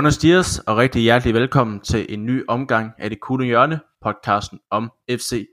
[0.00, 4.60] Buenos dias og rigtig hjertelig velkommen til en ny omgang af det kunne hjørne podcasten
[4.70, 5.46] om FC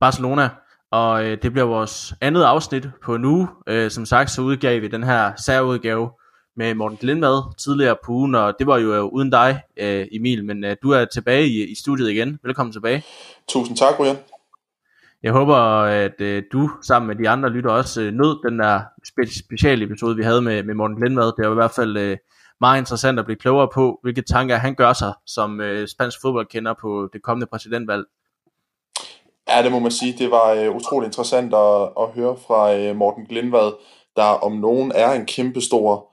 [0.00, 0.48] Barcelona.
[0.90, 3.48] Og øh, det bliver vores andet afsnit på uge.
[3.66, 6.10] Øh, som sagt så udgav vi den her særudgave
[6.56, 10.44] med Morten Glindvad tidligere på ugen, og det var jo øh, uden dig øh, Emil,
[10.44, 12.38] men øh, du er tilbage i, i studiet igen.
[12.42, 13.04] Velkommen tilbage.
[13.48, 14.16] Tusind tak, Brian.
[15.22, 18.80] Jeg håber, at øh, du sammen med de andre lytter også øh, nød den der
[18.80, 21.32] spe- speciale episode, vi havde med, med Morten Glindvad.
[21.36, 22.16] Det var i hvert fald øh,
[22.60, 26.74] meget interessant at blive klogere på, hvilke tanker han gør sig som øh, spansk fodboldkender
[26.80, 28.04] på det kommende præsidentvalg.
[29.48, 30.18] Ja, det må man sige.
[30.18, 33.72] Det var øh, utrolig interessant at, at høre fra øh, Morten Glindvad,
[34.16, 36.08] der om nogen er en kæmpe stor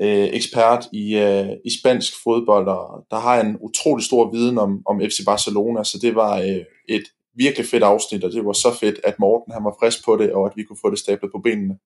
[0.00, 4.82] øh, ekspert i, øh, i spansk fodbold, og der har en utrolig stor viden om,
[4.86, 7.02] om FC Barcelona, så det var øh, et
[7.34, 10.32] virkelig fedt afsnit, og det var så fedt, at Morten han var frisk på det,
[10.32, 11.78] og at vi kunne få det stablet på benene.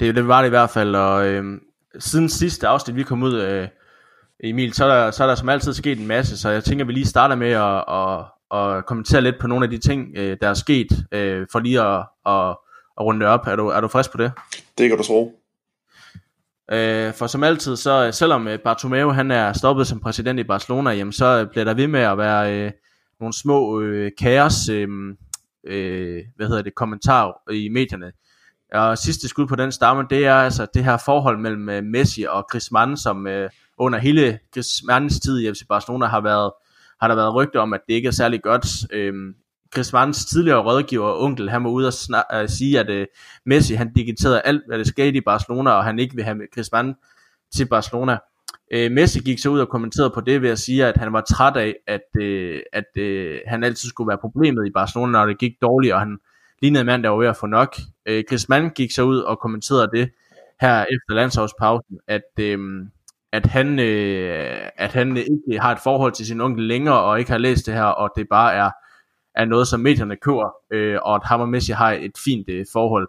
[0.00, 1.44] Det, det var det i hvert fald, og øh,
[1.98, 3.68] siden sidste afsnit vi kom ud, øh,
[4.40, 6.84] Emil, så er, der, så er der som altid sket en masse, så jeg tænker,
[6.84, 8.24] vi lige starter med at, at,
[8.58, 11.80] at kommentere lidt på nogle af de ting, øh, der er sket, øh, for lige
[11.80, 12.56] at, at,
[13.00, 13.46] at runde op.
[13.46, 14.32] Er du, er du frisk på det?
[14.78, 15.40] Det kan du tro.
[16.72, 20.90] Øh, for som altid, så selvom øh, Bartomeu han er stoppet som præsident i Barcelona,
[20.90, 22.72] jamen, så bliver der ved med at være øh,
[23.20, 24.88] nogle små øh, kaos, øh,
[25.66, 28.12] øh, hvad hedder det, kommentarer i medierne.
[28.72, 32.22] Og sidste skud på den stamme, det er altså det her forhold mellem øh, Messi
[32.28, 36.52] og Griezmann, som øh, under hele Griezmanns tid i FC Barcelona har været
[37.00, 38.66] har der været rygter om, at det ikke er særlig godt.
[38.92, 39.34] Øhm,
[39.70, 43.06] Griezmanns tidligere rådgiver og onkel, han var ude og snak- øh, sige, at øh,
[43.46, 46.94] Messi han digiterede alt, hvad det skete i Barcelona, og han ikke vil have Griezmann
[47.56, 48.18] til Barcelona.
[48.72, 51.20] Øh, Messi gik så ud og kommenterede på det ved at sige, at han var
[51.20, 55.38] træt af, at, øh, at øh, han altid skulle være problemet i Barcelona, når det
[55.38, 56.18] gik dårligt, og han
[56.64, 57.76] lignede en mand, der var ved at få nok.
[58.06, 60.10] Øh, uh, Griezmann gik så ud og kommenterede det
[60.60, 62.58] her efter landsholdspausen, at, øh,
[63.32, 67.30] at han, øh, at han ikke har et forhold til sin onkel længere, og ikke
[67.30, 68.70] har læst det her, og det bare er,
[69.34, 72.66] er noget, som medierne kører, øh, og at ham og Messi har et fint øh,
[72.72, 73.08] forhold.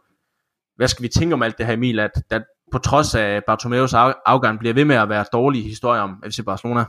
[0.76, 3.94] Hvad skal vi tænke om alt det her, Emil, at, at på trods af Bartomeus
[4.26, 6.86] afgang, bliver ved med at være dårlige historier om FC Barcelona?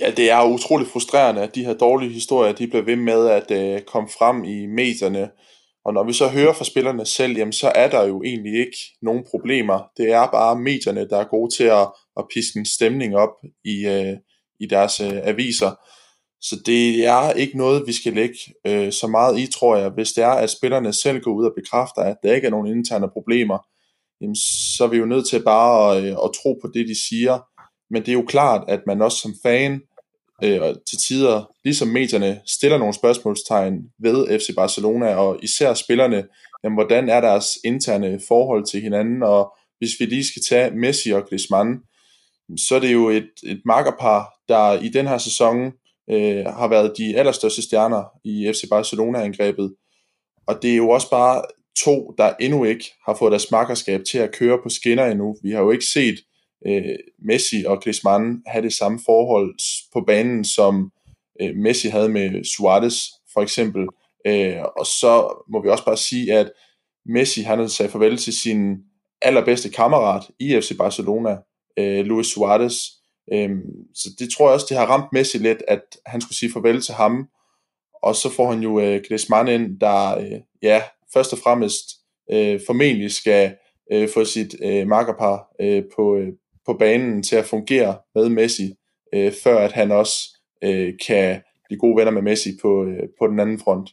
[0.00, 3.50] Ja, det er utrolig frustrerende, at de her dårlige historier, de bliver ved med at
[3.50, 5.30] øh, komme frem i medierne,
[5.84, 8.76] og når vi så hører fra spillerne selv, jamen så er der jo egentlig ikke
[9.02, 9.90] nogen problemer.
[9.96, 13.34] Det er bare medierne, der er gode til at, at piske en stemning op
[13.64, 14.16] i, øh,
[14.60, 15.70] i deres øh, aviser.
[16.42, 19.90] Så det er ikke noget, vi skal lægge øh, så meget i, tror jeg.
[19.90, 22.76] Hvis det er, at spillerne selv går ud og bekræfter, at der ikke er nogen
[22.76, 23.58] interne problemer,
[24.20, 24.36] jamen,
[24.76, 27.38] så er vi jo nødt til bare at, øh, at tro på det, de siger.
[27.90, 29.80] Men det er jo klart, at man også som fan
[30.44, 36.24] øh, og til tider, ligesom medierne, stiller nogle spørgsmålstegn ved FC Barcelona, og især spillerne,
[36.64, 41.10] jamen, hvordan er deres interne forhold til hinanden, og hvis vi lige skal tage Messi
[41.10, 41.78] og Griezmann,
[42.58, 45.72] så er det jo et, et makkerpar, der i den her sæson
[46.10, 49.74] øh, har været de allerstørste stjerner i FC Barcelona-angrebet,
[50.46, 51.42] og det er jo også bare
[51.84, 55.36] to, der endnu ikke har fået deres makkerskab til at køre på skinner endnu.
[55.42, 56.14] Vi har jo ikke set
[56.66, 59.54] øh, Messi og Griezmann have det samme forhold
[59.92, 60.92] på banen, som
[61.42, 62.96] øh, Messi havde med Suarez
[63.32, 63.86] for eksempel.
[64.26, 66.52] Øh, og så må vi også bare sige, at
[67.06, 68.76] Messi han havde sagt farvel til sin
[69.22, 71.36] allerbedste kammerat i FC Barcelona,
[71.78, 72.76] øh, Luis Suarez.
[73.32, 73.50] Øh,
[73.94, 76.80] så det tror jeg også, det har ramt Messi lidt, at han skulle sige farvel
[76.82, 77.28] til ham.
[78.02, 80.82] Og så får han jo øh, Griezmann ind, der øh, ja,
[81.14, 81.84] først og fremmest
[82.32, 83.56] øh, formentlig skal
[83.92, 86.32] øh, få sit øh, markerpar øh, på, øh,
[86.66, 88.74] på banen til at fungere med Messi,
[89.14, 90.16] øh, før at han også
[90.64, 93.90] øh, kan blive gode venner med Messi på, øh, på den anden front.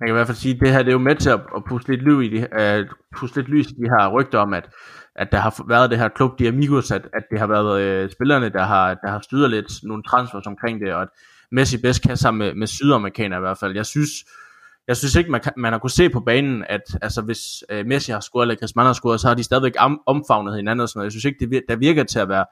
[0.00, 1.40] Man kan i hvert fald sige, at det her det er jo med til at,
[1.56, 4.54] at puste, lidt lys i de, uh, puste lidt lys i de her rygter om,
[4.54, 4.70] at,
[5.16, 8.10] at der har været det her klub de amigos, at, at det har været uh,
[8.10, 11.08] spillerne, der har, der har styret lidt nogle transfers omkring det, og at
[11.52, 13.74] Messi bedst kan sammen med, med sydamerikanere i hvert fald.
[13.74, 14.10] Jeg synes,
[14.88, 17.86] jeg synes ikke, man, kan, man har kunne se på banen, at altså, hvis øh,
[17.86, 20.88] Messi har scoret, eller Griezmann har scoret, så har de stadigvæk om, omfavnet hinanden og
[20.88, 21.06] sådan noget.
[21.06, 22.44] Jeg synes ikke, det, der virker til at være,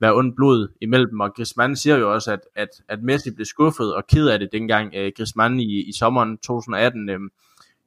[0.00, 3.44] være ondt blod imellem dem, og Griezmann siger jo også, at, at, at Messi blev
[3.44, 7.20] skuffet og ked af det, dengang øh, Griezmann i, i sommeren 2018 øh,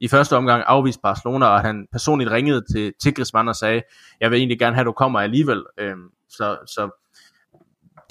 [0.00, 3.82] i første omgang afviste Barcelona, og han personligt ringede til, til Griezmann og sagde,
[4.20, 5.64] jeg vil egentlig gerne have, at du kommer alligevel.
[5.78, 5.96] Øh,
[6.28, 7.05] så, så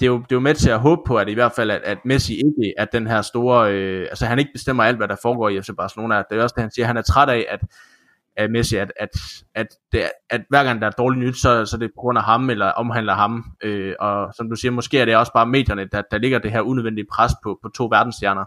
[0.00, 1.70] det er, jo, det er jo med til at håbe på, at i hvert fald,
[1.70, 5.08] at, at Messi ikke er den her store, øh, altså han ikke bestemmer alt, hvad
[5.08, 6.22] der foregår i FC Barcelona.
[6.30, 7.60] Det er også det, han siger, han er træt af, at,
[8.36, 9.08] at Messi, at, at,
[9.54, 12.18] at, det, at hver gang der er dårligt nyt, så, så det er på grund
[12.18, 13.44] af ham, eller omhandler ham.
[13.62, 16.52] Øh, og som du siger, måske er det også bare medierne, der, der ligger det
[16.52, 18.44] her unødvendige pres på, på to verdensstjerner.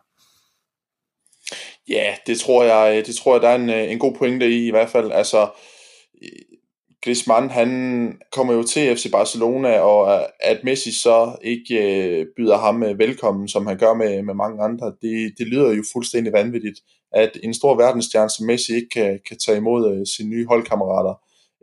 [1.90, 4.68] Ja, det tror jeg, det tror jeg, der er en, øh, en god pointe i
[4.68, 5.12] i hvert fald.
[5.12, 5.50] Altså,
[7.04, 7.72] Griezmann, han
[8.31, 13.48] kommer jo til FC Barcelona, og at Messi så ikke øh, byder ham øh, velkommen,
[13.48, 16.80] som han gør med, med mange andre, det, det lyder jo fuldstændig vanvittigt,
[17.12, 21.13] at en stor verdensstjerne som Messi ikke kan, kan tage imod øh, sine nye holdkammerater.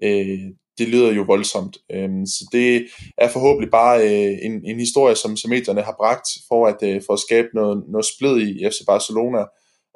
[0.03, 1.77] Øh, det lyder jo voldsomt.
[1.93, 2.87] Øh, så det
[3.19, 7.03] er forhåbentlig bare øh, en, en historie, som, som medierne har bragt for at, øh,
[7.07, 9.45] for at skabe noget, noget splid i FC Barcelona,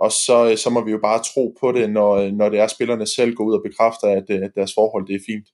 [0.00, 2.60] og så, øh, så må vi jo bare tro på det, når, øh, når det
[2.60, 5.46] er spillerne selv går ud og bekræfter, at, øh, at deres forhold det er fint.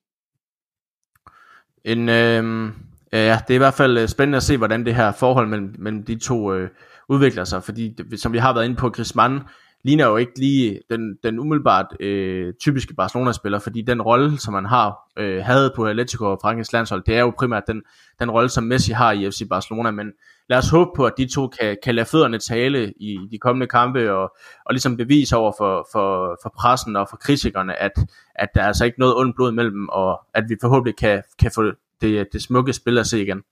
[1.84, 2.72] En, øh,
[3.12, 6.02] ja, det er i hvert fald spændende at se, hvordan det her forhold mellem, mellem
[6.04, 6.70] de to øh,
[7.08, 9.40] udvikler sig, fordi som vi har været inde på, Griezmann
[9.84, 14.64] ligner jo ikke lige den, den umiddelbart øh, typiske Barcelona-spiller, fordi den rolle, som man
[14.64, 17.82] har øh, havde på Atletico og Frankrigs landshold, det er jo primært den,
[18.20, 20.12] den rolle, som Messi har i FC Barcelona, men
[20.48, 23.66] lad os håbe på, at de to kan, kan lade fødderne tale i de kommende
[23.66, 27.92] kampe, og, og ligesom bevise over for, for, for pressen og for kritikerne, at,
[28.34, 31.22] at der er altså ikke noget ondt blod mellem dem, og at vi forhåbentlig kan,
[31.38, 31.62] kan få
[32.00, 33.42] det, det smukke spil at se igen.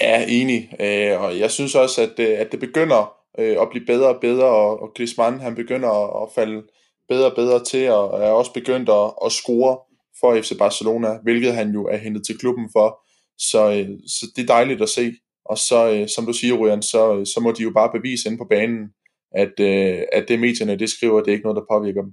[0.00, 0.70] Ja, enig.
[0.80, 4.20] Øh, og jeg synes også, at, øh, at det begynder øh, at blive bedre og
[4.20, 6.62] bedre, og, og Griezmann han begynder at, at falde
[7.08, 9.78] bedre og bedre til, og er også begyndt at, at score
[10.20, 13.00] for FC Barcelona, hvilket han jo er hentet til klubben for.
[13.38, 15.12] Så, øh, så det er dejligt at se.
[15.44, 18.28] Og så, øh, som du siger, Ryan, så, øh, så må de jo bare bevise
[18.28, 18.90] ind på banen,
[19.34, 22.12] at, øh, at det medierne det skriver, det er ikke noget, der påvirker dem.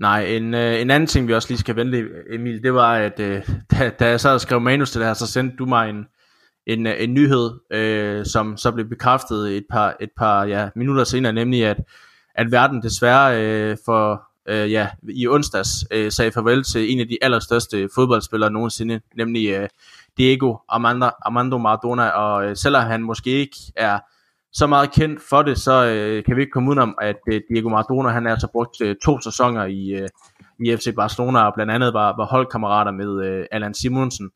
[0.00, 3.20] Nej, en, øh, en anden ting, vi også lige skal vente, Emil, det var, at
[3.20, 6.04] øh, da, da jeg så skrev manus til det her, så sendte du mig en,
[6.66, 11.04] en, øh, en nyhed, øh, som så blev bekræftet et par, et par ja, minutter
[11.04, 11.76] senere, nemlig at,
[12.34, 17.08] at verden desværre øh, for, øh, ja, i onsdags øh, sagde farvel til en af
[17.08, 19.68] de allerstørste fodboldspillere nogensinde, nemlig øh,
[20.18, 23.98] Diego Armando, Armando Maradona, og øh, selvom han måske ikke er
[24.52, 27.68] så meget kendt for det, så øh, kan vi ikke komme udenom, at øh, Diego
[27.68, 30.08] Maradona, han har altså brugt øh, to sæsoner i, øh,
[30.64, 34.30] i FC Barcelona, og blandt andet var, var holdkammerater med øh, Alan Simonsen.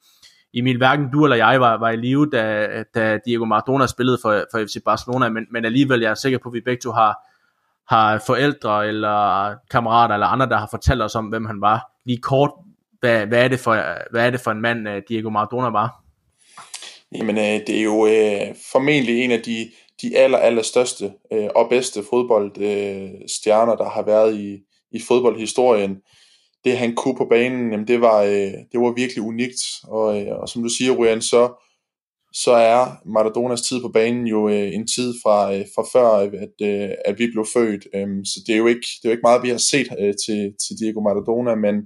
[0.54, 4.44] Emil, hverken du eller jeg var, var i live, da, da Diego Maradona spillede for,
[4.52, 7.14] for FC Barcelona, men, men alligevel jeg er sikker på, at vi begge to har,
[7.94, 11.92] har forældre eller kammerater eller andre, der har fortalt os om, hvem han var.
[12.06, 12.50] Lige kort,
[13.06, 13.74] hvad, hvad, er, det for,
[14.10, 16.04] hvad er det for en mand, øh, Diego Maradona var?
[17.12, 19.70] Jamen, øh, det er jo øh, formentlig en af de,
[20.02, 24.58] de aller, aller største øh, og bedste fodboldstjerner, øh, der har været i,
[24.92, 25.96] i fodboldhistorien.
[26.64, 29.62] Det han kunne på banen, jamen, det, var, øh, det var virkelig unikt.
[29.84, 31.62] Og, øh, og som du siger, Ryan, så,
[32.32, 36.54] så er Maradonas tid på banen jo øh, en tid fra, øh, fra før, at,
[36.62, 37.86] øh, at vi blev født.
[37.94, 40.14] Øh, så det er, jo ikke, det er jo ikke meget, vi har set øh,
[40.26, 41.76] til, til Diego Maradona, men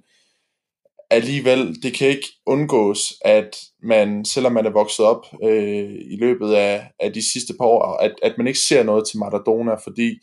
[1.10, 6.52] alligevel, det kan ikke undgås, at man, selvom man er vokset op øh, i løbet
[6.52, 10.18] af, af de sidste par år, at, at man ikke ser noget til Maradona, fordi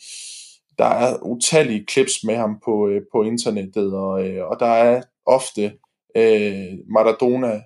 [0.78, 5.02] der er utallige clips med ham på, øh, på internettet, og, øh, og der er
[5.26, 5.74] ofte
[6.18, 7.62] øh, Maradona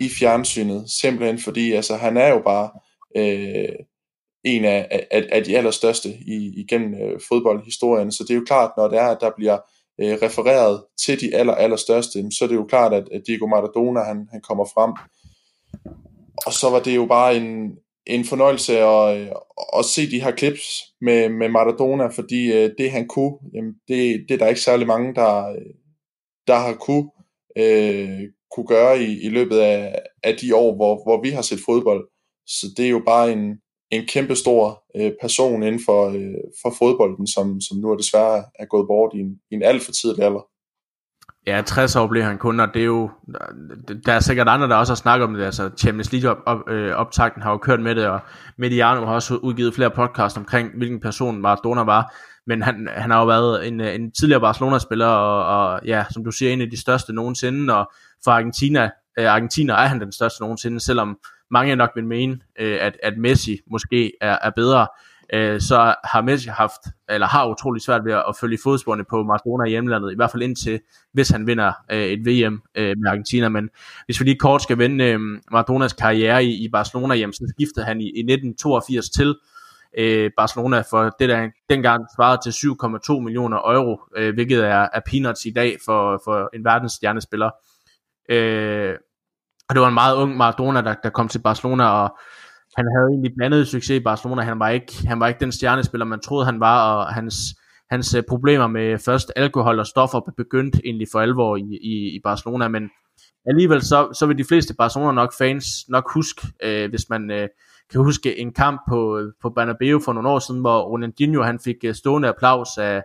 [0.00, 2.70] i fjernsynet, simpelthen fordi altså, han er jo bare
[3.16, 3.76] øh,
[4.44, 8.70] en af, af, af de allerstørste i, igennem øh, fodboldhistorien, så det er jo klart,
[8.76, 9.58] når det er, at der bliver
[10.00, 13.46] øh, refereret til de aller, aller største, så er det jo klart, at, at Diego
[13.46, 14.92] Maradona han, han kommer frem.
[16.46, 19.28] Og så var det jo bare en, en fornøjelse at, øh,
[19.78, 24.24] at se de her clips med, med Maradona, fordi øh, det han kunne, jamen det,
[24.28, 25.56] det er der ikke særlig mange, der,
[26.46, 27.10] der har kunne,
[27.56, 28.20] øh,
[28.54, 32.08] kunne gøre i, i løbet af, af de år, hvor, hvor vi har set fodbold.
[32.46, 33.58] Så det er jo bare en,
[33.90, 38.44] en kæmpe stor øh, person inden for, øh, for fodbolden, som, som nu er desværre
[38.58, 40.46] er gået bort i en, i en alt for tidlig alder.
[41.46, 43.10] Ja, 60 år blev han kun, og det er jo,
[44.06, 46.68] der er sikkert andre, der også har snakket om det, altså Champions League op, op,
[46.68, 48.20] øh, optakten har jo kørt med det, og
[48.58, 52.14] Mediano har også udgivet flere podcasts omkring, hvilken person Maradona var,
[52.46, 56.30] men han, han har jo været en, en tidligere Barcelona-spiller, og, og ja, som du
[56.30, 57.90] siger, en af de største nogensinde, og
[58.24, 61.18] for Argentina, øh, Argentina er han den største nogensinde, selvom
[61.50, 64.86] mange nok vil mene, øh, at, at Messi måske er, er bedre,
[65.32, 69.64] øh, så har Messi haft, eller har utrolig svært ved at følge fodsporene på Maradona
[69.64, 70.80] i hjemlandet, i hvert fald indtil,
[71.12, 73.48] hvis han vinder øh, et VM øh, med Argentina.
[73.48, 73.68] Men
[74.04, 75.20] hvis vi lige kort skal vende øh,
[75.52, 79.34] Maradonas karriere i, i Barcelona, hjem, så skiftede han i, i 1982 til
[79.98, 85.00] øh, Barcelona for det, der dengang svarede til 7,2 millioner euro, øh, hvilket er, er
[85.10, 87.50] peanuts i dag for, for en verdensstjernespiller.
[88.28, 88.94] Øh,
[89.68, 92.18] og det var en meget ung Maradona, der, der kom til Barcelona, og
[92.76, 94.42] han havde egentlig blandet succes i Barcelona.
[94.42, 97.34] Han var ikke, han var ikke den stjernespiller, man troede, han var, og hans,
[97.90, 102.20] hans øh, problemer med først alkohol og stoffer begyndte egentlig for alvor i, i, i
[102.24, 102.90] Barcelona, men
[103.46, 107.48] alligevel så, så vil de fleste Barcelona nok fans nok huske, øh, hvis man øh,
[107.90, 111.76] kan huske en kamp på, på Bernabeu for nogle år siden, hvor Ronaldinho han fik
[111.84, 113.02] øh, stående applaus af,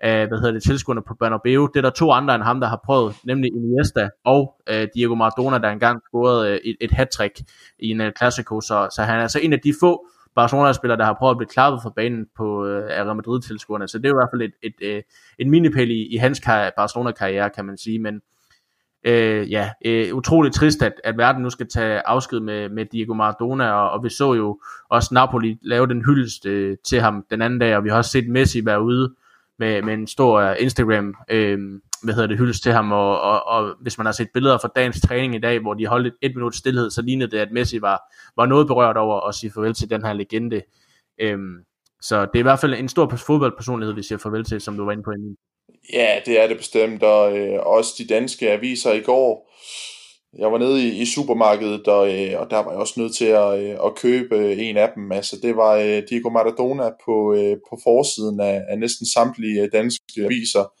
[0.00, 1.66] af hvad hedder det, tilskuerne på Bernabeu.
[1.66, 5.14] Det er der to andre end ham, der har prøvet, nemlig Iniesta og øh, Diego
[5.14, 7.40] Maradona, der engang scorede øh, et, et hat-trick
[7.78, 11.04] i en uh, Clasico, så, så han er altså en af de få Barcelona-spillere, der
[11.04, 14.18] har prøvet at blive klappet fra banen på øh, Real Madrid-tilskuerne, så det er i
[14.20, 15.02] hvert fald et, et, øh,
[15.38, 16.40] en minipæl i, i hans
[16.76, 18.20] Barcelona-karriere, kan man sige, men
[19.04, 23.14] øh, ja, øh, utroligt trist, at, at verden nu skal tage afsked med, med Diego
[23.14, 27.42] Maradona, og, og vi så jo også Napoli lave den hyldest øh, til ham den
[27.42, 29.14] anden dag, og vi har også set Messi være ude
[29.60, 31.58] med, med en stor øh, Instagram, øh,
[32.02, 34.72] hvad hedder det, hyldes til ham, og, og, og hvis man har set billeder fra
[34.76, 37.52] dagens træning i dag, hvor de holdt et, et minut stillhed, så lignede det, at
[37.52, 40.62] Messi var, var noget berørt over at sige farvel til den her legende.
[41.20, 41.38] Øh,
[42.02, 44.84] så det er i hvert fald en stor fodboldpersonlighed, vi siger farvel til, som du
[44.84, 45.36] var inde på inden.
[45.92, 49.50] Ja, det er det bestemt, og øh, også de danske aviser i går.
[50.38, 53.24] Jeg var nede i, i supermarkedet, og, øh, og der var jeg også nødt til
[53.24, 55.12] at, øh, at købe øh, en af dem.
[55.12, 59.68] Altså, det var øh, Diego Maradona på, øh, på forsiden af, af næsten samtlige øh,
[59.72, 60.72] danske aviser.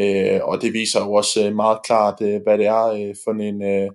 [0.00, 3.30] Øh, og det viser jo også øh, meget klart, øh, hvad det er øh, for
[3.30, 3.90] en, øh,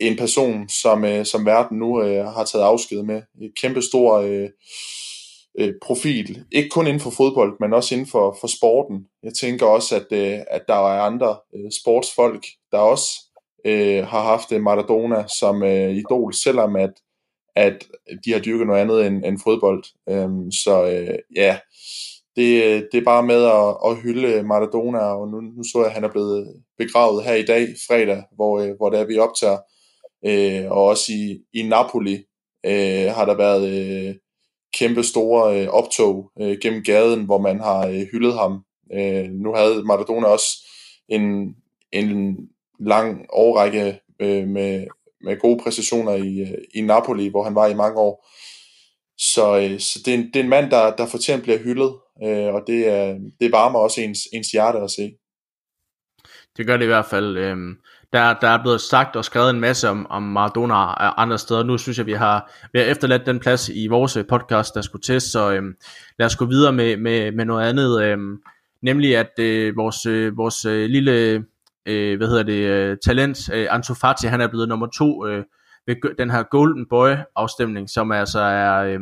[0.00, 3.22] en person, som, øh, som verden nu øh, har taget afsked med.
[3.42, 4.18] Et kæmpestor.
[4.18, 4.48] Øh,
[5.58, 9.06] øh, profil, ikke kun inden for fodbold, men også inden for, for sporten.
[9.22, 13.08] Jeg tænker også, at, øh, at der er andre øh, sportsfolk, der også
[13.64, 16.92] øh, har haft øh, Maradona som øh, idol, selvom at,
[17.56, 17.86] at
[18.24, 19.84] de har dyrket noget andet end, end fodbold.
[20.08, 21.58] Øhm, så øh, ja,
[22.36, 22.52] det,
[22.92, 26.04] det er bare med at, at hylde Maradona, og nu, nu så jeg, at han
[26.04, 29.58] er blevet begravet her i dag, fredag, hvor, øh, hvor det er, vi optager.
[30.26, 32.14] Øh, og også i, i Napoli
[32.66, 33.68] øh, har der været...
[33.68, 34.14] Øh,
[34.78, 38.64] kæmpe store øh, optog øh, gennem gaden, hvor man har øh, hyldet ham.
[38.94, 40.46] Øh, nu havde Maradona også
[41.08, 41.54] en,
[41.92, 42.36] en
[42.80, 44.86] lang årrække øh, med,
[45.24, 48.28] med gode præstationer i, øh, i Napoli, hvor han var i mange år.
[49.18, 51.92] Så, øh, så det, er en, det er en mand, der, der fortjent bliver hyldet,
[52.24, 55.14] øh, og det, er, det varmer også ens, ens hjerte at se.
[56.56, 57.36] Det gør det i hvert fald.
[57.36, 57.56] Øh,
[58.12, 60.74] der, der er blevet sagt og skrevet en masse om, om Maradona
[61.22, 61.62] andre steder.
[61.62, 64.82] Nu synes jeg, vi har, vi har efterladt den plads i vores øh, podcast, der
[64.82, 65.62] skulle til, så øh,
[66.18, 68.02] lad os gå videre med, med, med noget andet.
[68.02, 68.18] Øh,
[68.82, 71.44] nemlig at øh, vores, øh, vores øh, lille
[71.86, 75.44] øh, hvad hedder det, øh, talent, øh, Ansu Fati, han er blevet nummer to øh,
[75.86, 79.00] ved den her Golden Boy afstemning, som altså er, øh,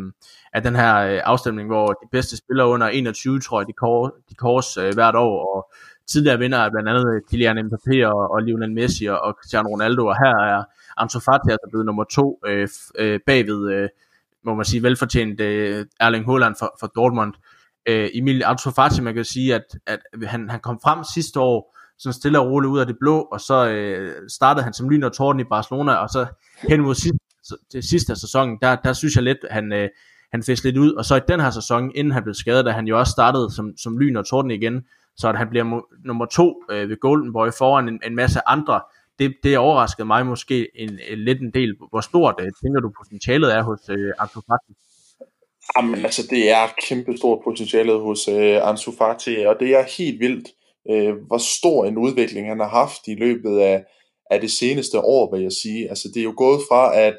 [0.52, 4.06] er den her øh, afstemning, hvor de bedste spillere under 21, tror jeg, de, kår,
[4.30, 5.72] de kors øh, hvert år, og
[6.06, 9.68] tidligere vinder er blandt andet øh, Kylian Mbappé og, og Lionel Messi og, og Cristiano
[9.68, 10.64] Ronaldo, og her er
[10.96, 13.88] Ansu Fati altså blevet nummer to øh, øh, bagved, øh,
[14.44, 17.34] må man sige, velfortjent øh, Erling Haaland for, for Dortmund.
[17.88, 21.78] Øh, Emil Ansu Fati, man kan sige, at, at han, han kom frem sidste år,
[22.02, 25.02] sådan stille og roligt ud af det blå, og så øh, startede han som lyn
[25.02, 26.26] og torden i Barcelona, og så
[26.68, 27.18] hen mod sidste,
[27.72, 29.88] det sidste af sæsonen, der, der synes jeg lidt, han, øh,
[30.32, 32.70] han fik lidt ud, og så i den her sæson, inden han blev skadet, da
[32.70, 34.84] han jo også startede som, som lyn og torden igen,
[35.16, 38.80] så at han bliver nummer to øh, ved Golden Boy foran en, en masse andre,
[39.18, 41.76] det, det overraskede mig måske en, en, lidt en del.
[41.90, 44.72] Hvor stort øh, tænker du potentialet er hos øh, Ansu Fati?
[45.76, 50.20] Jamen, altså det er kæmpe stort potentialet hos øh, Ansu Fati, og det er helt
[50.20, 50.48] vildt,
[50.90, 53.84] øh, hvor stor en udvikling han har haft i løbet af,
[54.30, 55.88] af det seneste år, vil jeg sige.
[55.88, 57.16] Altså det er jo gået fra, at,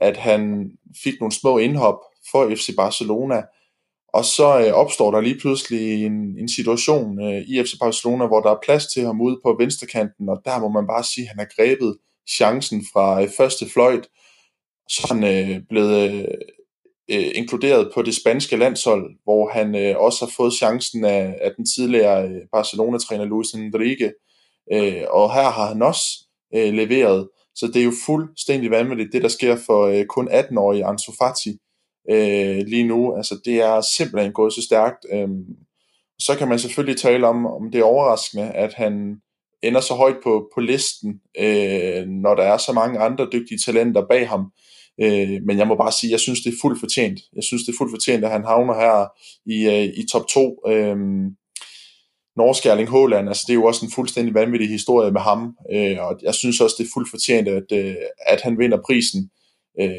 [0.00, 0.70] at han
[1.04, 1.98] fik nogle små indhop
[2.32, 3.42] for FC Barcelona,
[4.12, 8.40] og så øh, opstår der lige pludselig en, en situation øh, i FC Barcelona, hvor
[8.40, 11.28] der er plads til ham ude på venstrekanten, og der må man bare sige, at
[11.28, 11.96] han har grebet
[12.28, 14.08] chancen fra øh, første fløjt.
[14.88, 16.24] Så er han øh, blevet øh,
[17.10, 21.50] øh, inkluderet på det spanske landshold, hvor han øh, også har fået chancen af, af
[21.56, 24.12] den tidligere øh, Barcelona-træner Luis Enrique.
[24.72, 27.28] Øh, og her har han også øh, leveret.
[27.54, 31.58] Så det er jo fuldstændig vanvittigt, det der sker for øh, kun 18-årige Ansu Fati
[32.10, 33.16] øh, lige nu.
[33.16, 35.06] Altså det er simpelthen gået så stærkt.
[35.12, 35.28] Øh,
[36.18, 39.16] så kan man selvfølgelig tale om, om det er overraskende, at han
[39.62, 44.06] ender så højt på, på listen, øh, når der er så mange andre dygtige talenter
[44.06, 44.52] bag ham.
[45.02, 47.20] Øh, men jeg må bare sige, jeg synes, det er fuldt fortjent.
[47.36, 49.06] Jeg synes, det er fuldt fortjent, at han havner her
[49.46, 50.62] i, øh, i top 2.
[50.68, 50.96] Øh,
[52.36, 55.96] Norsk Erling Haaland, altså det er jo også en fuldstændig vanvittig historie med ham, øh,
[56.00, 57.94] og jeg synes også, det er fuldt fortjent, at, øh,
[58.26, 59.30] at han vinder prisen.
[59.80, 59.90] Øh,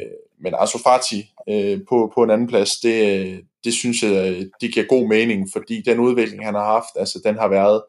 [0.42, 4.46] men Ansu Fati øh, på, på en anden plads, det, øh, det synes jeg, øh,
[4.60, 7.82] det giver god mening, fordi den udvikling, han har haft, altså den har været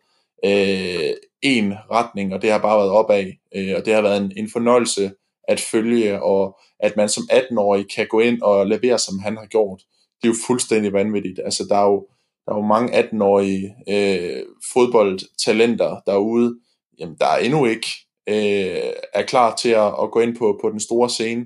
[0.46, 4.32] øh, en retning, og det har bare været opad, øh, og det har været en,
[4.38, 5.12] en fornøjelse
[5.48, 9.46] at følge, og at man som 18-årig kan gå ind og levere, som han har
[9.46, 9.82] gjort.
[10.22, 11.40] Det er jo fuldstændig vanvittigt.
[11.46, 12.08] Altså der er jo,
[12.46, 16.60] der er jo mange 18-årige øh, fodboldtalenter derude,
[17.00, 17.88] jamen der er endnu ikke
[18.30, 21.46] øh, er klar til at, at gå ind på, på den store scene,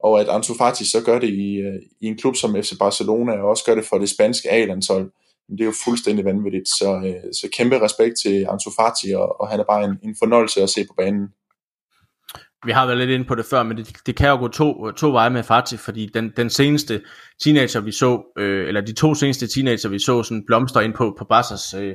[0.00, 3.32] og at Ansu Fati så gør det i, øh, i en klub som FC Barcelona,
[3.32, 5.10] og også gør det for det spanske A-landshold,
[5.50, 6.68] det er jo fuldstændig vanvittigt.
[6.68, 10.16] Så, øh, så kæmpe respekt til Ansu Fati, og, og han er bare en, en
[10.18, 11.28] fornøjelse at se på banen.
[12.66, 14.90] Vi har været lidt inde på det før, men det, det kan jo gå to,
[14.90, 17.02] to veje med Fati, fordi den, den seneste
[17.44, 21.14] teenager, vi så, øh, eller de to seneste teenager, vi så, sådan blomster ind på,
[21.18, 21.94] på Bassers øh,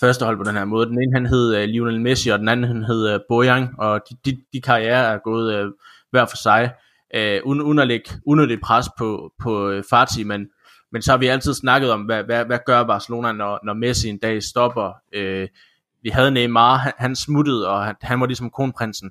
[0.00, 0.86] første hold på den her måde.
[0.86, 4.00] Den ene han hed øh, Lionel Messi, og den anden han hed øh, Bojan, og
[4.10, 5.66] de, de, de karriere er gået øh,
[6.10, 6.72] hver for sig,
[7.14, 10.46] øh, uden, uden at lægge unødigt pres på, på øh, Fati, men,
[10.92, 14.08] men så har vi altid snakket om, hvad, hvad, hvad gør Barcelona, når, når Messi
[14.08, 14.92] en dag stopper.
[15.14, 15.48] Øh,
[16.02, 19.10] vi havde Neymar, han, han smuttede, og han, han var ligesom kronprinsen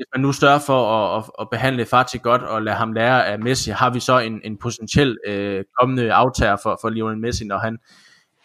[0.00, 3.26] hvis man nu sørger for at, at, at behandle Fati godt og lade ham lære
[3.26, 7.44] af Messi, har vi så en, en potentiel øh, kommende aftager for, for Lionel Messi,
[7.44, 7.78] når han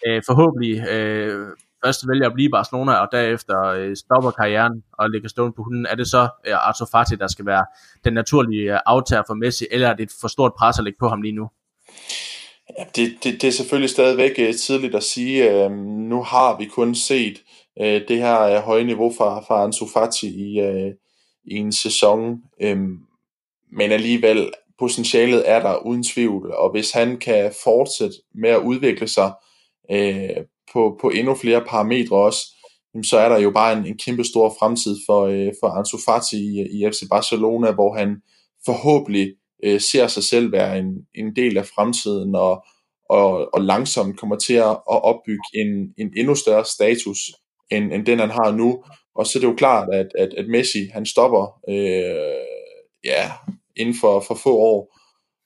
[0.08, 1.48] øh, forhåbentlig øh,
[1.86, 5.86] først vælger at blive Barcelona, og derefter øh, stopper karrieren og lægger stående på hunden,
[5.86, 7.66] er det så øh, Arthur Fati, der skal være
[8.06, 10.98] den naturlige øh, aftager for Messi, eller er det et for stort pres at lægge
[11.00, 11.50] på ham lige nu?
[12.78, 15.52] Ja, det, det, det er selvfølgelig stadigvæk øh, tidligt at sige.
[15.52, 15.72] Øh,
[16.12, 17.42] nu har vi kun set
[17.82, 20.92] øh, det her øh, høje niveau fra, fra Ansu Fati i, øh,
[21.48, 22.38] i en sæson.
[22.62, 22.98] Øhm,
[23.72, 29.08] men alligevel, potentialet er der uden tvivl, og hvis han kan fortsætte med at udvikle
[29.08, 29.34] sig
[29.92, 32.40] øh, på, på endnu flere parametre også,
[33.04, 36.38] så er der jo bare en, en kæmpe stor fremtid for, øh, for Ansu Fati
[36.38, 38.22] i, i FC Barcelona, hvor han
[38.66, 39.34] forhåbentlig
[39.64, 42.66] øh, ser sig selv være en, en del af fremtiden, og,
[43.10, 47.18] og, og langsomt kommer til at opbygge en, en endnu større status,
[47.72, 48.84] end, end den han har nu,
[49.16, 52.46] og så er det jo klart, at, at, at Messi han stopper øh,
[53.04, 53.32] ja,
[53.76, 54.98] inden for, for få år.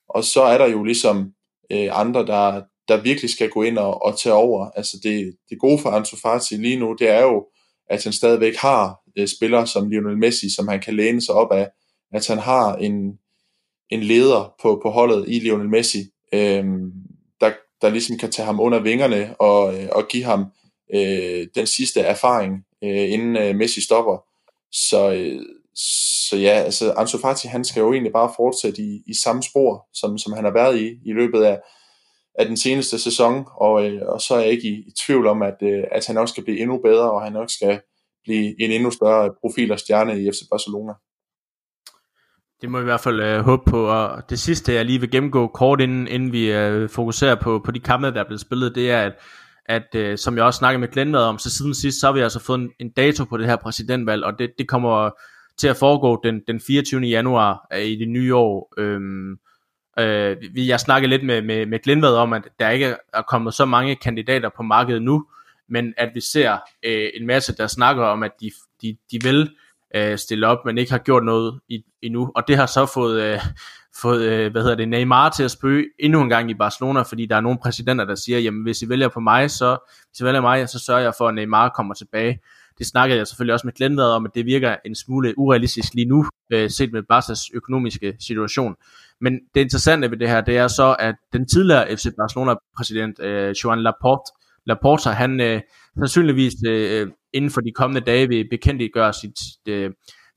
[0.09, 1.33] Og så er der jo ligesom
[1.71, 4.69] øh, andre, der, der virkelig skal gå ind og, og tage over.
[4.75, 7.45] Altså det, det gode for Ansu Fati lige nu, det er jo,
[7.89, 11.51] at han stadigvæk har øh, spillere som Lionel Messi, som han kan læne sig op
[11.51, 11.69] af.
[12.13, 13.19] At han har en,
[13.89, 15.99] en leder på, på holdet i Lionel Messi,
[16.34, 16.63] øh,
[17.41, 17.51] der,
[17.82, 20.45] der ligesom kan tage ham under vingerne og, øh, og give ham
[20.93, 24.23] øh, den sidste erfaring, øh, inden øh, Messi stopper.
[24.71, 25.41] Så, øh,
[26.27, 29.87] så ja, altså Ansu Fati, han skal jo egentlig bare fortsætte i, i samme spor,
[29.93, 31.59] som, som han har været i i løbet af,
[32.39, 35.41] af den seneste sæson, og, øh, og så er jeg ikke i, i tvivl om,
[35.41, 37.81] at, øh, at han også skal blive endnu bedre, og han også skal
[38.23, 40.93] blive en endnu større profil og stjerne i FC Barcelona.
[42.61, 45.11] Det må vi i hvert fald øh, håbe på, og det sidste jeg lige vil
[45.11, 48.75] gennemgå kort, inden, inden vi øh, fokuserer på, på de kampe, der er blevet spillet,
[48.75, 49.13] det er, at
[49.69, 52.19] at øh, som jeg også snakkede med Glenn om, så siden sidst, så har vi
[52.19, 55.10] altså fået en, en dato på det her præsidentvalg, og det, det kommer
[55.58, 57.01] til at foregå den, den 24.
[57.01, 58.73] januar øh, i det nye år.
[58.77, 59.39] Øhm,
[59.99, 63.65] øh, jeg snakkede lidt med, med, med Glenn om, at der ikke er kommet så
[63.65, 65.25] mange kandidater på markedet nu,
[65.67, 68.51] men at vi ser øh, en masse, der snakker om, at de,
[68.82, 69.49] de, de vil
[69.95, 73.21] øh, stille op, men ikke har gjort noget i, endnu, og det har så fået,
[73.21, 73.39] øh,
[74.02, 77.25] fået øh, hvad hedder det, Neymar til at spøge endnu en gang i Barcelona, fordi
[77.25, 79.78] der er nogle præsidenter, der siger, jamen hvis I vælger på mig, så,
[80.10, 82.39] hvis I vælger mig, så sørger jeg for, at Neymar kommer tilbage.
[82.78, 86.06] Det snakkede jeg selvfølgelig også med Glenn om, at det virker en smule urealistisk lige
[86.06, 88.75] nu, øh, set med Barca's økonomiske situation.
[89.21, 93.56] Men det interessante ved det her, det er så, at den tidligere FC Barcelona-præsident, øh,
[93.63, 94.32] Joan Laporte,
[94.65, 95.62] Laporta, han øh,
[95.97, 99.91] sandsynligvis øh, inden for de kommende dage vil bekendtgøre sit, øh,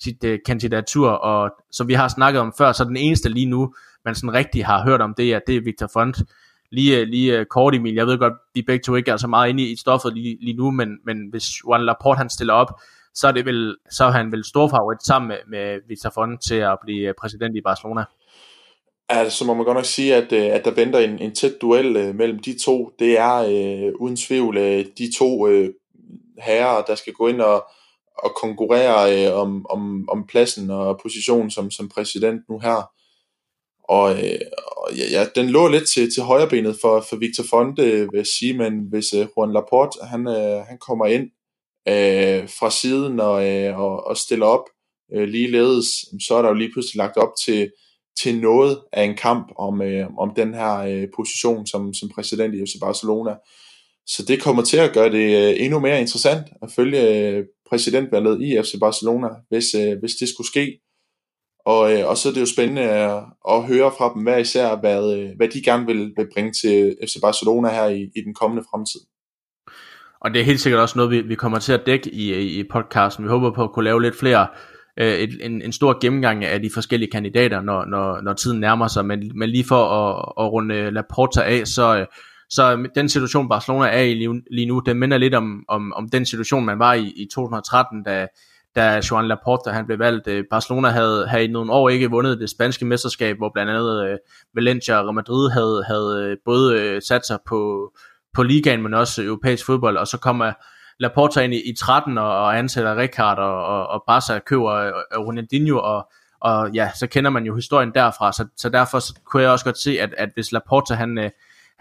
[0.05, 3.75] sit øh, kandidatur, og som vi har snakket om før, så den eneste lige nu,
[4.05, 6.17] man sådan rigtig har hørt om det, er, det er Victor Font.
[6.71, 9.27] Lige, øh, lige øh, kort Emil, jeg ved godt, vi begge to ikke er så
[9.27, 12.81] meget inde i stoffet lige, lige nu, men, men hvis Juan Laporte han stiller op,
[13.15, 16.55] så er, det vel, så er han vel storfavorit sammen med, med Victor Font til
[16.55, 18.05] at blive øh, præsident i Barcelona.
[19.09, 22.39] Altså må man godt nok sige, at, at der venter en, en tæt duel mellem
[22.39, 22.93] de to.
[22.99, 24.57] Det er øh, uden tvivl
[24.99, 25.71] de to øh,
[26.39, 27.65] herrer, der skal gå ind og,
[28.19, 32.91] og konkurrere øh, om, om, om pladsen og positionen som, som præsident nu her.
[33.85, 34.41] Og, øh,
[34.77, 38.27] og ja, ja, den lå lidt til, til højrebenet for, for Victor Fonte, vil jeg
[38.27, 41.31] sige, men hvis øh, Juan Laporte han, øh, han kommer ind
[41.89, 44.65] øh, fra siden og, øh, og, og stiller op
[45.15, 45.87] øh, ligeledes,
[46.27, 47.71] så er der jo lige pludselig lagt op til,
[48.23, 52.55] til noget af en kamp om, øh, om den her øh, position som, som præsident
[52.55, 53.35] i FC Barcelona.
[54.07, 58.43] Så det kommer til at gøre det øh, endnu mere interessant at følge øh, præsidentvalget
[58.43, 60.81] i FC Barcelona, hvis, øh, hvis det skulle ske.
[61.67, 64.77] Og, øh, og så er det jo spændende at, at høre fra dem hver især,
[64.77, 68.35] hvad, øh, hvad de gerne vil, vil bringe til FC Barcelona her i, i den
[68.35, 69.01] kommende fremtid.
[70.21, 72.65] Og det er helt sikkert også noget, vi, vi kommer til at dække i, i
[72.73, 73.25] podcasten.
[73.25, 74.47] Vi håber på at kunne lave lidt flere,
[75.01, 78.89] øh, et, en, en stor gennemgang af de forskellige kandidater, når, når, når tiden nærmer
[78.89, 79.05] sig.
[79.07, 82.07] Men, men lige for at, at runde Laporta af, så, øh,
[82.55, 84.15] så den situation, Barcelona er i
[84.51, 88.03] lige nu, den minder lidt om, om, om den situation, man var i i 2013,
[88.03, 88.27] da,
[88.77, 90.29] da Joan Laporta han blev valgt.
[90.29, 94.09] Øh, Barcelona havde, havde i nogle år ikke vundet det spanske mesterskab, hvor blandt andet
[94.09, 94.19] øh,
[94.55, 97.91] Valencia og Real Madrid havde, havde øh, både øh, sat sig på,
[98.35, 100.53] på ligaen, men også europæisk fodbold, og så kommer
[100.99, 104.93] Laporta ind i, i 13 og, og ansætter Ricard, og, og, og Barca køber øh,
[105.19, 106.11] Ronaldinho, og,
[106.41, 109.65] og ja, så kender man jo historien derfra, så, så derfor så kunne jeg også
[109.65, 111.31] godt se, at, at hvis Laporta han, øh,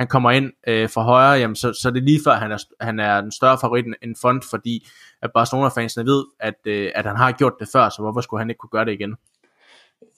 [0.01, 2.57] han kommer ind øh, for højre, jamen, så, så er det lige før, han er,
[2.81, 4.87] han er den større favorit end Font, fordi
[5.21, 8.49] at Barcelona-fansene ved, at, øh, at han har gjort det før, så hvorfor skulle han
[8.49, 9.15] ikke kunne gøre det igen?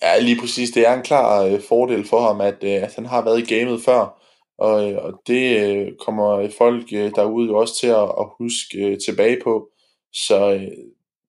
[0.02, 0.72] Ja, lige præcis.
[0.72, 3.56] Det er en klar øh, fordel for ham, at, øh, at han har været i
[3.56, 4.22] gamet før,
[4.58, 8.78] og, øh, og det øh, kommer folk øh, derude jo også til at, at huske
[8.78, 9.70] øh, tilbage på.
[10.14, 10.68] Så øh,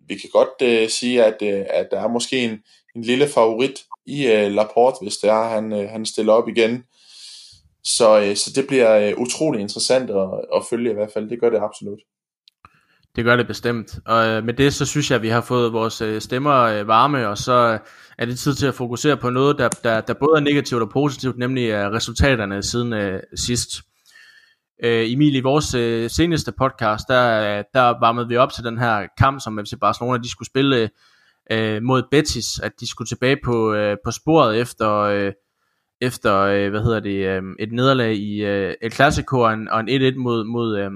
[0.09, 2.59] vi kan godt øh, sige, at, øh, at der er måske en,
[2.97, 6.85] en lille favorit i øh, Laporte, hvis det er, han, øh, han stiller op igen.
[7.85, 11.31] Så, øh, så det bliver øh, utrolig interessant at, at følge i hvert fald.
[11.31, 11.99] Det gør det absolut.
[13.17, 13.99] Det gør det bestemt.
[14.07, 16.89] Og øh, med det, så synes jeg, at vi har fået vores øh, stemmer øh,
[16.89, 17.79] varme, og så øh,
[18.19, 20.91] er det tid til at fokusere på noget, der, der, der både er negativt og
[20.91, 23.71] positivt, nemlig øh, resultaterne siden øh, sidst.
[24.85, 28.79] Øh, Emil, i vores øh, seneste podcast, der, øh, der varmede vi op til den
[28.79, 30.91] her kamp, som FC Barcelona de skulle spille
[31.51, 34.99] øh, mod Betis, at de skulle tilbage på, øh, på sporet efter...
[34.99, 35.33] Øh,
[36.07, 39.81] efter øh, hvad hedder det øh, et nederlag i øh, El Clasico og en, og
[39.81, 40.91] en 1-1 mod mod øh,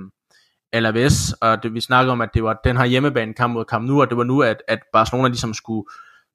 [0.73, 1.33] Alaves.
[1.33, 4.01] Og det, vi snakkede om at det var den her hjemmebane kamp mod Camp Nou
[4.01, 5.85] og det var nu at at Barcelona ligesom skulle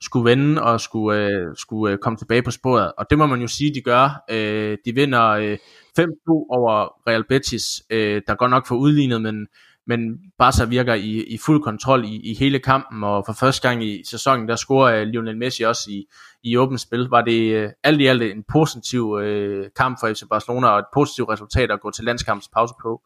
[0.02, 2.92] skulle vende og skulle øh, skulle øh, komme tilbage på sporet.
[2.98, 4.24] Og det må man jo sige de gør.
[4.30, 5.58] Øh, de vinder øh,
[6.00, 9.48] 5-2 over Real Betis øh, der går nok for udlignet men
[9.88, 13.84] men Barca virker i, i fuld kontrol i, i hele kampen, og for første gang
[13.84, 16.06] i sæsonen, der scorer uh, Lionel Messi også i,
[16.44, 17.08] i åbent spil.
[17.10, 20.86] Var det uh, alt i alt en positiv uh, kamp for FC Barcelona, og et
[20.94, 23.02] positivt resultat at gå til landskampspause på?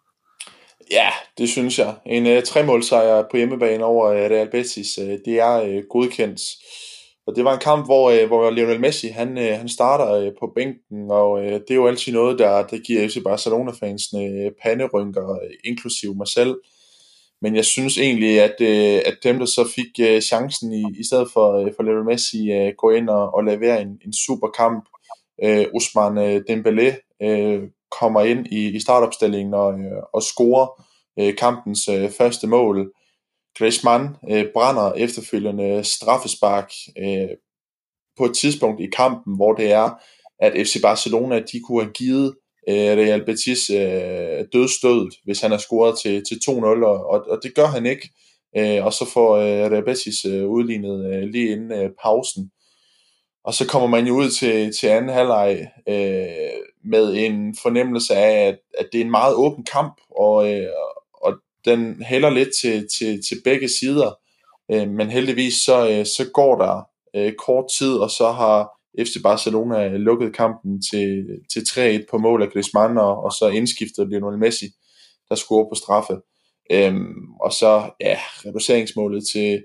[0.91, 1.95] Ja, det synes jeg.
[2.05, 6.41] En uh, tremålsejr på hjemmebane over uh, Real Betis, uh, det er uh, godkendt.
[7.27, 10.31] Og det var en kamp, hvor, øh, hvor Lionel Messi han, øh, han starter øh,
[10.39, 14.51] på bænken, og øh, det er jo altid noget, der, der giver FC Barcelona-fansene øh,
[14.63, 16.55] panderynker, øh, inklusive mig selv.
[17.41, 21.05] Men jeg synes egentlig, at, øh, at dem, der så fik øh, chancen i, i
[21.05, 24.47] stedet for, øh, for Lionel Messi, øh, gå ind og, og levere en, en super
[24.47, 24.85] kamp.
[25.43, 27.63] Øh, Usman uh, Dembélé øh,
[27.99, 30.83] kommer ind i, i startopstillingen og, øh, og scorer
[31.19, 32.91] øh, kampens øh, første mål.
[33.57, 37.29] Griezmann øh, brænder efterfølgende straffespark øh,
[38.17, 39.89] på et tidspunkt i kampen, hvor det er,
[40.39, 42.35] at FC Barcelona de kunne have givet
[42.69, 46.51] øh, Real Betis øh, dødstødet, hvis han har scoret til, til 2-0,
[46.85, 48.09] og, og det gør han ikke.
[48.57, 52.51] Øh, og så får øh, Real Betis øh, udlignet øh, lige inden øh, pausen.
[53.43, 58.47] Og så kommer man jo ud til, til anden halvleg øh, med en fornemmelse af,
[58.47, 60.67] at, at det er en meget åben kamp, og, øh,
[61.67, 64.19] den hælder lidt til, til, til begge sider,
[64.71, 69.21] øh, men heldigvis så, øh, så går der øh, kort tid, og så har FC
[69.23, 74.09] Barcelona øh, lukket kampen til, til 3-1 på mål af Griezmann, og, og så indskiftet
[74.09, 74.65] Lionel Messi,
[75.29, 76.13] der scorer på straffe.
[76.71, 79.63] Øhm, og så, ja, reduceringsmålet til,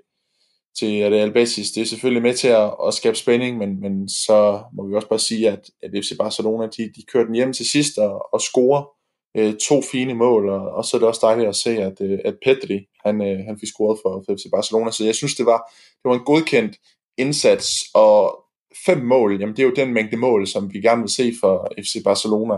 [0.78, 4.62] til Real Betis, det er selvfølgelig med til at, at skabe spænding, men, men så
[4.76, 7.66] må vi også bare sige, at, at FC Barcelona, de, de kører den hjem til
[7.66, 8.84] sidst og, og scorer
[9.36, 12.18] øh, to fine mål, og, og så er det også dejligt at se, at, øh,
[12.24, 15.46] at Pedri, han, øh, han fik scoret for, for FC Barcelona, så jeg synes, det
[15.46, 16.76] var, det var en godkendt
[17.18, 18.44] indsats, og
[18.86, 21.72] fem mål, jamen det er jo den mængde mål, som vi gerne vil se for
[21.78, 22.54] FC Barcelona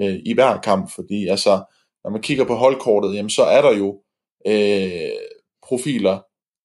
[0.00, 1.62] øh, i hver kamp, fordi altså,
[2.04, 4.00] når man kigger på holdkortet, jamen så er der jo
[4.46, 5.10] øh,
[5.62, 6.18] profiler,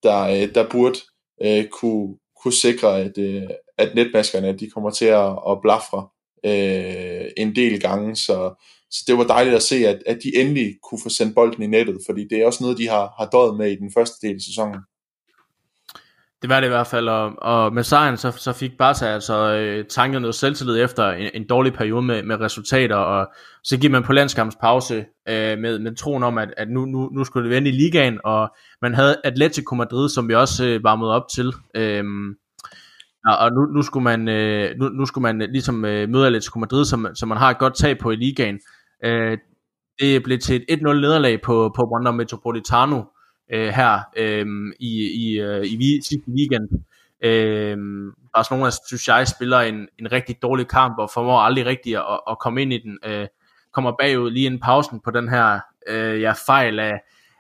[0.04, 1.00] der, øh, der burde
[1.42, 6.08] øh, kunne, kunne sikre, at, øh, at netmaskerne de kommer til at, at blafre
[6.46, 8.64] øh, en del gange, så,
[8.96, 11.68] så det var dejligt at se, at, at de endelig kunne få sendt bolden i
[11.68, 14.36] nettet, fordi det er også noget, de har, har døjet med i den første del
[14.36, 14.80] af sæsonen.
[16.42, 19.54] Det var det i hvert fald, og, og med sejren så, så fik Barca altså
[19.54, 23.28] øh, tanket noget selvtillid efter en, en dårlig periode med, med resultater, og
[23.64, 27.24] så gik man på landskampspause øh, med, med troen om, at, at nu, nu, nu
[27.24, 31.12] skulle det vende i ligaen, og man havde Atletico Madrid, som vi også øh, varmede
[31.12, 32.04] op til, øh,
[33.26, 36.86] og nu, nu, skulle man, øh, nu, nu skulle man ligesom øh, møde Atletico Madrid,
[36.86, 38.60] som, som man har et godt tag på i ligaen,
[39.04, 39.38] Øh,
[40.00, 43.04] det blev til et 1-0 nederlag på, på Wanda Metropolitano
[43.54, 44.46] øh, her øh,
[44.80, 46.70] i, i, øh, i sidste weekend.
[47.24, 47.78] Øh,
[48.34, 52.40] Barcelona, synes jeg, spiller en, en rigtig dårlig kamp og formår aldrig rigtig at, at
[52.40, 52.98] komme ind i den.
[53.06, 53.28] Øh,
[53.76, 56.94] kommer bagud lige inden pausen på den her øh, ja, fejl af,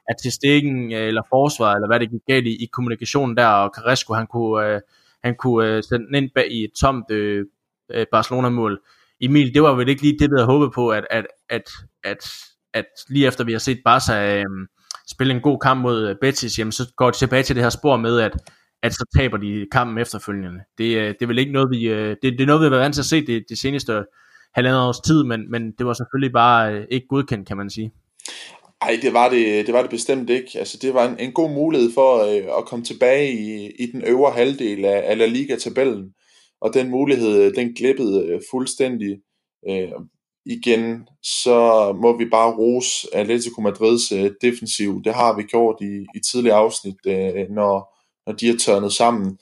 [0.10, 3.48] af til stikken øh, eller forsvar, eller hvad det gik galt i, i kommunikationen der,
[3.48, 4.82] og Carrasco, han kunne, øh,
[5.24, 7.46] han kunne øh, sende den ind bag i et tomt øh,
[7.92, 8.82] øh Barcelona-mål.
[9.22, 11.70] Emil, det var vel ikke lige det, vi havde håbet på, at, at, at,
[12.04, 12.18] at,
[12.74, 14.46] at lige efter vi har set Barca øh,
[15.08, 17.70] spille en god kamp mod øh, Betis, jamen, så går de tilbage til det her
[17.70, 18.32] spor med, at,
[18.84, 20.60] at så taber de kampen efterfølgende.
[20.78, 22.70] Det, øh, det er vel ikke noget, vi, øh, det, det er noget, vi har
[22.70, 24.04] været vant til at se det, det seneste
[24.54, 27.92] halvandet års tid, men, men det var selvfølgelig bare øh, ikke godkendt, kan man sige.
[28.84, 30.50] Nej, det var det, det var det bestemt ikke.
[30.56, 34.04] Altså, det var en, en god mulighed for øh, at komme tilbage i, i den
[34.08, 36.14] øvre halvdel af, af La Liga-tabellen,
[36.62, 39.18] og den mulighed, øh, den glippede øh, fuldstændig.
[39.70, 39.92] Øh,
[40.46, 45.02] igen, så må vi bare rose Atletico Madrids øh, defensiv.
[45.04, 49.38] Det har vi gjort i, i tidligere afsnit, øh, når, når de er tørnet sammen.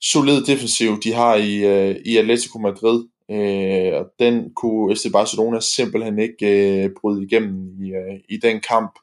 [0.00, 3.04] Solid defensiv, de har i, øh, i Atletico Madrid.
[3.30, 6.46] Øh, og den kunne FC Barcelona simpelthen ikke
[6.84, 8.98] øh, bryde igennem i, øh, i den kamp.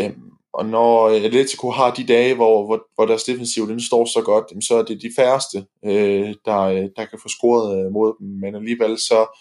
[0.00, 0.10] Øh,
[0.54, 4.22] og når øh, Atletico har de dage, hvor, hvor, hvor deres defensiv den står så
[4.24, 8.14] godt, så er det de færreste, øh, der, øh, der kan få scoret øh, mod
[8.20, 8.28] dem.
[8.28, 9.38] Men alligevel så,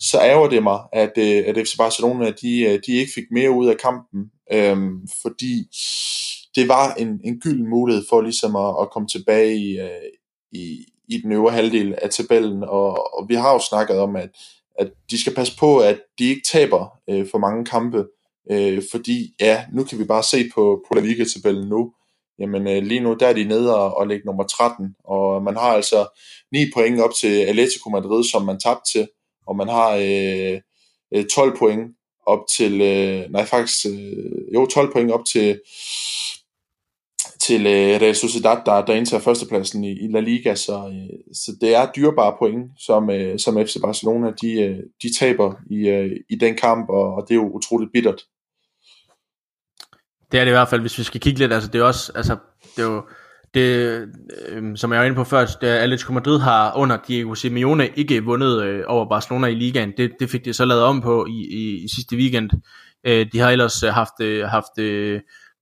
[0.00, 3.50] så ærger det mig, at, øh, at FC Barcelona de, øh, de ikke fik mere
[3.50, 4.20] ud af kampen,
[4.52, 4.76] øh,
[5.22, 5.54] fordi
[6.56, 10.10] det var en, en gylden mulighed for ligesom at, at komme tilbage i, øh,
[10.52, 14.30] i, i den øvre halvdel af tabellen, og, og vi har jo snakket om, at,
[14.78, 18.04] at de skal passe på, at de ikke taber øh, for mange kampe,
[18.50, 21.92] øh, fordi ja, nu kan vi bare se på, på La Liga-tabellen nu,
[22.38, 25.54] jamen øh, lige nu der er de nede og, og ligger nummer 13, og man
[25.54, 26.18] har altså
[26.52, 29.08] 9 point op til Atletico Madrid, som man tabte til,
[29.46, 30.60] og man har øh,
[31.14, 31.90] øh 12 point
[32.26, 35.60] op til, øh, nej faktisk, øh, jo 12 point op til
[37.40, 41.52] til øh, Real Sociedad, der, der indtager førstepladsen i, i La Liga, så, øh, så
[41.60, 46.16] det er dyrebare point, som, øh, som FC Barcelona de, øh, de taber i, øh,
[46.28, 48.22] i den kamp, og, og det er jo utroligt bittert.
[50.32, 52.12] Det er det i hvert fald, hvis vi skal kigge lidt, altså det er også,
[52.14, 52.36] altså
[52.76, 53.02] det er jo,
[53.54, 54.08] det,
[54.48, 57.88] øh, som jeg var inde på før, det er Atletico Madrid har under Diego Simeone
[57.96, 59.92] ikke vundet øh, over Barcelona i ligaen.
[59.96, 62.50] Det, det fik de så lavet om på i, i, i sidste weekend.
[63.06, 65.20] Øh, de har ellers øh, haft, øh, haft øh,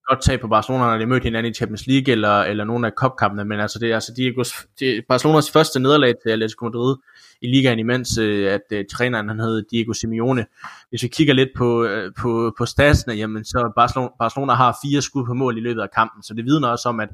[0.09, 2.93] godt tag på Barcelona, når de mødte hinanden i Champions League eller, eller nogle af
[2.97, 4.45] cupkampene, men altså det er altså Diego,
[4.81, 6.97] det er Barcelonas første nederlag til Atletico Madrid
[7.45, 10.47] i ligaen, imens øh, at øh, træneren han hed Diego Simeone.
[10.91, 15.03] Hvis vi kigger lidt på, øh, på, på statsene, jamen så Barcelona, Barcelona har fire
[15.03, 17.09] skud på mål i løbet af kampen, så det vidner også om, at,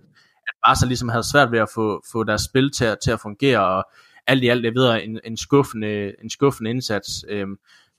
[0.48, 3.66] at Barca ligesom havde svært ved at få, få deres spil til, til at fungere,
[3.66, 3.84] og
[4.26, 7.24] alt i alt, det videre en, en, skuffende, en skuffende indsats.
[7.28, 7.46] Øh,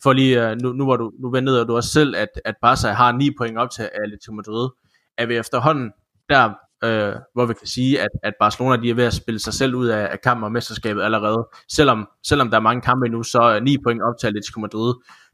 [0.03, 2.87] for lige, øh, nu, nu, var du, nu ventede du også selv, at, at Barca
[2.87, 4.69] har 9 point op til Atletico Madrid,
[5.17, 5.91] er vi efterhånden
[6.29, 9.53] der, øh, hvor vi kan sige, at, at Barcelona de er ved at spille sig
[9.53, 11.47] selv ud af, af kampen og mesterskabet allerede.
[11.69, 14.93] Selvom, selvom der er mange kampe endnu, så er 9 point op til Atletico Madrid.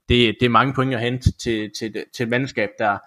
[0.09, 2.97] Det, det er mange point at hente til, til, til et mandskab, der,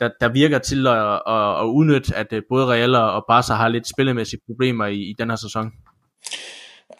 [0.00, 3.68] der, der virker til at, at, at udnytte, at øh, både Real og Barca har
[3.68, 5.72] lidt spillemæssige problemer i, i den her sæson.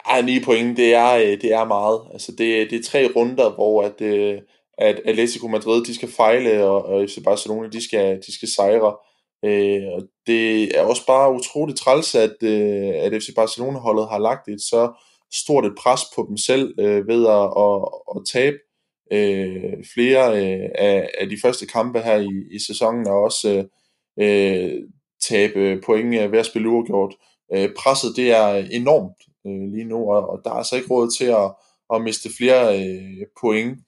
[0.09, 1.99] Ej, 9 point, det er, øh, det er meget.
[2.13, 4.41] Altså, det, det er tre runder, hvor at, øh,
[4.77, 8.95] at Atletico Madrid de skal fejle, og, og FC Barcelona de skal, de skal sejre.
[9.45, 14.47] Øh, og det er også bare utroligt træls, at, øh, at FC Barcelona-holdet har lagt
[14.47, 17.77] et så stort et pres på dem selv øh, ved at, at,
[18.15, 18.57] at tabe
[19.11, 23.67] øh, flere øh, af, af de første kampe her i, i sæsonen, og også
[24.19, 24.71] øh,
[25.21, 27.13] tabe point ved at spille uafgjort.
[27.53, 31.11] Øh, presset det er enormt øh, lige nu, og, og der er altså ikke råd
[31.17, 31.51] til at,
[31.93, 33.79] at miste flere øh, point.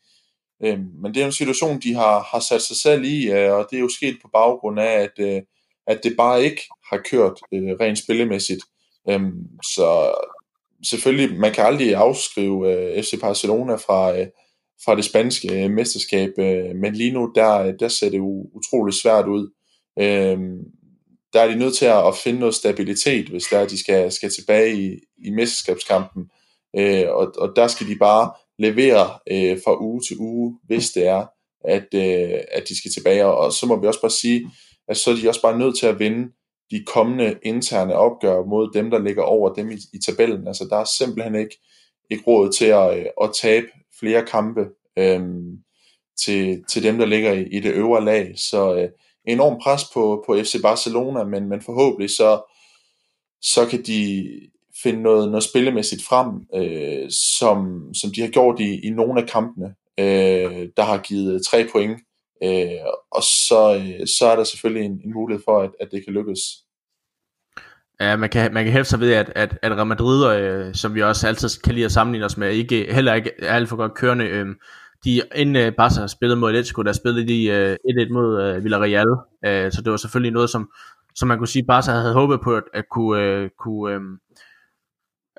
[0.63, 3.67] Øh, men det er en situation, de har, har sat sig selv i, øh, og
[3.69, 5.41] det er jo sket på baggrund af, at, øh,
[5.87, 8.61] at det bare ikke har kørt øh, rent spillemæssigt.
[9.09, 9.21] Øh,
[9.73, 10.13] så
[10.89, 14.27] selvfølgelig, man kan aldrig afskrive øh, FC Barcelona fra, øh,
[14.85, 18.19] fra det spanske øh, mesterskab, øh, men lige nu, der, der ser det
[18.53, 19.49] utroligt svært ud.
[19.99, 20.39] Øh,
[21.33, 24.75] der er de nødt til at finde noget stabilitet, hvis der de skal, skal tilbage
[24.75, 26.29] i, i mesterskabskampen.
[26.77, 31.07] Øh, og, og der skal de bare levere øh, fra uge til uge, hvis det
[31.07, 31.25] er,
[31.65, 33.25] at, øh, at de skal tilbage.
[33.25, 34.51] Og så må vi også bare sige,
[34.87, 36.33] at så er de også bare nødt til at vinde
[36.71, 40.47] de kommende interne opgør mod dem, der ligger over dem i, i tabellen.
[40.47, 41.57] Altså der er simpelthen ikke,
[42.09, 43.67] ikke råd til at, øh, at tabe
[43.99, 44.61] flere kampe
[44.97, 45.21] øh,
[46.25, 48.33] til, til dem, der ligger i, i det øvre lag.
[48.35, 48.89] Så øh,
[49.25, 52.41] enorm pres på, på FC Barcelona, men, men forhåbentlig så,
[53.41, 54.27] så kan de
[54.83, 59.27] finde noget, noget spillemæssigt frem, øh, som, som de har gjort i, i nogle af
[59.27, 59.67] kampene,
[59.99, 61.99] øh, der har givet tre point.
[62.43, 66.03] Øh, og så, øh, så er der selvfølgelig en, en mulighed for, at, at det
[66.05, 66.39] kan lykkes.
[68.01, 70.95] Ja, man kan, man kan hæfte sig ved, at, at, at Real Madrid, øh, som
[70.95, 73.75] vi også altid kan lide at sammenligne os med, ikke, heller ikke er alt for
[73.75, 74.25] godt kørende.
[74.25, 74.47] Øh,
[75.03, 79.07] de inden øh, Barca spillede mod Atletico, der spillede de øh, 1-1 mod øh, Villarreal,
[79.45, 80.69] øh, så det var selvfølgelig noget, som,
[81.15, 84.01] som man kunne sige, Barca havde håbet på at, at kunne, øh, kunne øh,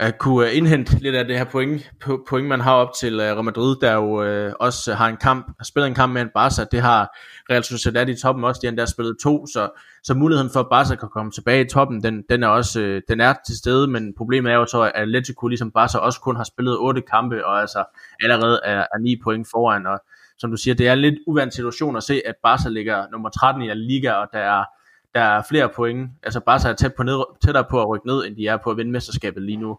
[0.00, 1.90] at kunne øh, indhente lidt af det her point,
[2.28, 5.46] point man har op til øh, Real Madrid, der jo øh, også har en kamp,
[5.58, 7.18] har spillet en kamp med en Barca, det har
[7.50, 9.70] Real Sociedad i toppen også, de har endda spillet to, så,
[10.02, 13.20] så muligheden for at Barca kan komme tilbage i toppen, den, den er også den
[13.20, 16.44] er til stede, men problemet er jo så, at Atletico ligesom Barca også kun har
[16.44, 17.84] spillet otte kampe, og altså
[18.22, 20.00] allerede er, er 9 point foran, og
[20.38, 23.28] som du siger, det er en lidt uvant situation at se, at Barca ligger nummer
[23.28, 24.64] 13 i La Liga, og der er
[25.14, 26.10] der er flere point.
[26.22, 28.70] Altså Barca er tæt på ned, tættere på at rykke ned, end de er på
[28.70, 29.78] at vinde mesterskabet lige nu.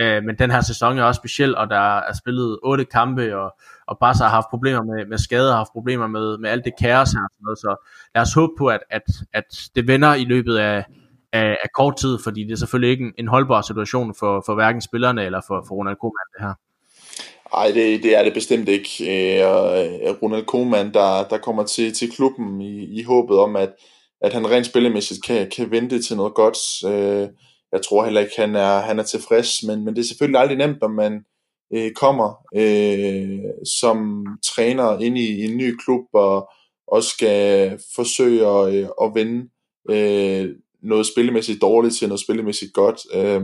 [0.00, 3.54] Øh, men den her sæson er også speciel, og der er spillet otte kampe, og,
[3.86, 6.72] og Barca har haft problemer med, med skader, har haft problemer med, med alt det
[6.80, 7.26] kaos her.
[7.32, 7.76] Sådan noget, så
[8.14, 10.84] lad os håbe på, at, at, at det vender i løbet af,
[11.32, 14.54] af, af kort tid, fordi det er selvfølgelig ikke en, en holdbar situation for, for
[14.54, 16.54] hverken spillerne eller for, for Ronald Koeman det her.
[17.54, 18.88] Nej, det, det er det bestemt ikke.
[19.00, 23.56] Øh, og øh, Ronald Koeman, der, der kommer til, til klubben i, i håbet om,
[23.56, 23.72] at,
[24.22, 26.58] at han rent spillemæssigt kan, kan vente til noget godt.
[26.86, 27.28] Øh,
[27.72, 30.58] jeg tror heller ikke, han er, han er tilfreds, men, men det er selvfølgelig aldrig
[30.58, 31.24] nemt, når man
[31.74, 33.38] øh, kommer øh,
[33.80, 36.50] som træner ind i, i en ny klub og
[36.86, 39.48] også skal forsøge at, øh, at vende
[39.90, 40.48] øh,
[40.82, 43.00] noget spillemæssigt dårligt til noget spillemæssigt godt.
[43.14, 43.42] Øh,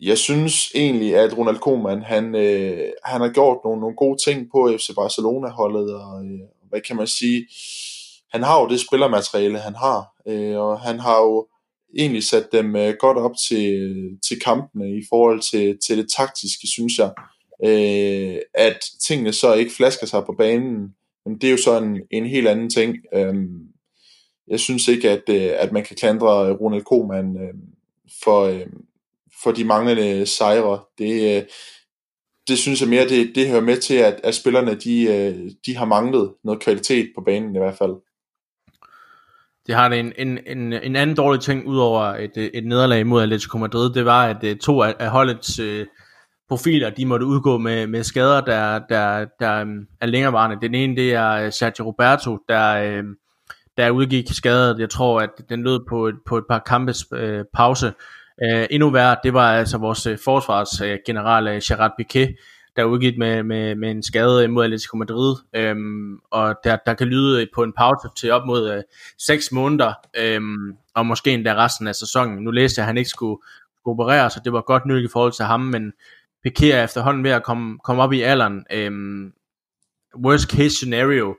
[0.00, 4.48] jeg synes egentlig, at Ronald Koeman, han, øh, han har gjort nogle, nogle gode ting
[4.52, 7.46] på FC Barcelona-holdet, og øh, hvad kan man sige,
[8.32, 11.48] han har jo det spillermateriale, han har, øh, og han har jo
[11.98, 13.94] egentlig sat dem øh, godt op til,
[14.28, 17.12] til kampene i forhold til, til det taktiske, synes jeg.
[17.64, 20.94] Øh, at tingene så ikke flasker sig på banen,
[21.26, 22.96] men det er jo så en, en helt anden ting.
[23.14, 23.34] Øh,
[24.48, 27.54] jeg synes ikke, at, øh, at man kan klandre øh, Ronald Koeman øh,
[28.24, 28.66] for, øh,
[29.42, 30.80] for de manglende sejre.
[30.98, 31.42] Det, øh,
[32.48, 35.76] det synes jeg mere, det, det hører med til, at, at spillerne de, øh, de
[35.76, 37.92] har manglet noget kvalitet på banen i hvert fald.
[39.66, 43.22] De har det en, en, en, en anden dårlig ting, udover et, et nederlag mod
[43.22, 45.86] Atletico Madrid, det var, at øh, to af, af holdets øh,
[46.48, 49.66] profiler, de måtte udgå med, med skader, der, der, der øh,
[50.00, 50.56] er længerevarende.
[50.60, 53.04] Den ene, det er øh, Sergio Roberto, der, øh,
[53.76, 54.78] der udgik skadet.
[54.78, 57.92] Jeg tror, at den lød på et, på et par kampes øh, pause.
[58.42, 62.34] Uh, endnu værre, det var altså vores forsvarsgeneral øh, Gerard Piquet,
[62.76, 66.94] der er udgivet med, med, med en skade mod Atletico Madrid, øhm, og der, der
[66.94, 68.82] kan lyde på en pause til op mod øh,
[69.18, 72.44] 6 måneder, øhm, og måske endda resten af sæsonen.
[72.44, 73.42] Nu læste jeg, at han ikke skulle,
[73.80, 75.92] skulle operere, så det var godt nyt i forhold til ham, men
[76.46, 78.64] Piqué er efterhånden ved at komme, komme op i alderen.
[78.72, 79.32] Øhm,
[80.24, 81.36] worst case scenario,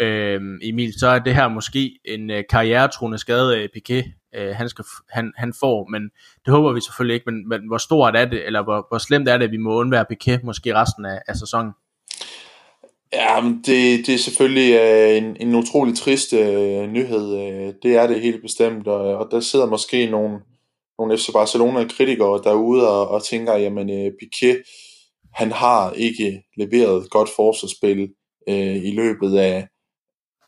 [0.00, 4.68] øhm, Emil, så er det her måske en øh, karrieretruende skade af Piqué, øh, han,
[4.68, 6.02] skal, han, han får, men
[6.44, 9.28] det håber vi selvfølgelig ikke, men, men hvor stort er det, eller hvor, hvor slemt
[9.28, 11.72] er det, at vi må undvære Piquet måske resten af, af sæsonen?
[13.12, 17.36] Ja, det, det er selvfølgelig øh, en, en utrolig trist øh, nyhed.
[17.36, 20.38] Øh, det er det helt bestemt, og, og der sidder måske nogle,
[20.98, 24.62] nogle FC Barcelona-kritikere derude og, og tænker, jamen øh, Piquet,
[25.34, 28.08] han har ikke leveret godt forsvarsspil
[28.48, 29.68] øh, i løbet af,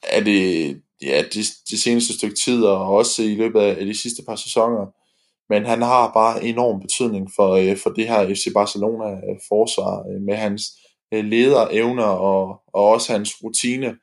[0.03, 4.23] af det, ja, de, de seneste stykke tid, og også i løbet af de sidste
[4.29, 4.87] par sæsoner.
[5.49, 10.23] Men han har bare enorm betydning for, øh, for det her FC Barcelona-forsvar øh, øh,
[10.23, 10.63] med hans
[11.15, 13.97] øh, lederevner og, og også hans rutine.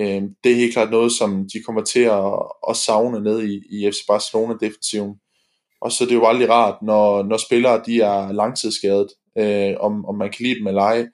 [0.00, 2.32] Øh, det er helt klart noget, som de kommer til at,
[2.68, 5.14] at savne ned i, i FC Barcelona-defensiven.
[5.80, 9.74] Og så det er det jo aldrig rart, når, når spillere de er langtidsskadet, øh,
[9.80, 11.06] om, om man kan lide dem eller ej.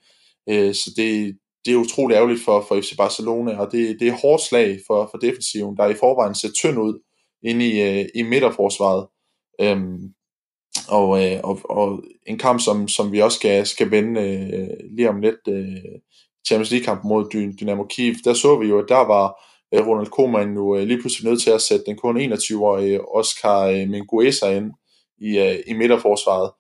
[0.48, 1.37] Øh, så det,
[1.68, 5.09] det er utrolig ærgerligt for, for FC Barcelona, og det, det er hårdt slag for,
[5.11, 7.00] for defensiven, der i forvejen ser tynd ud
[7.42, 9.07] inde i, øh, i midterforsvaret.
[9.61, 9.98] Øhm,
[10.88, 15.09] og, øh, og, og en kamp, som, som vi også skal, skal vende øh, lige
[15.09, 15.98] om lidt, øh,
[16.46, 19.26] Champions League-kamp mod Dynamo Kiev, der så vi jo, at der var
[19.74, 23.66] øh, Ronald Koeman nu øh, lige pludselig nødt til at sætte den kun 21-årige Oscar
[23.66, 24.72] øh, Mingueza ind
[25.18, 26.50] i, øh, i midterforsvaret.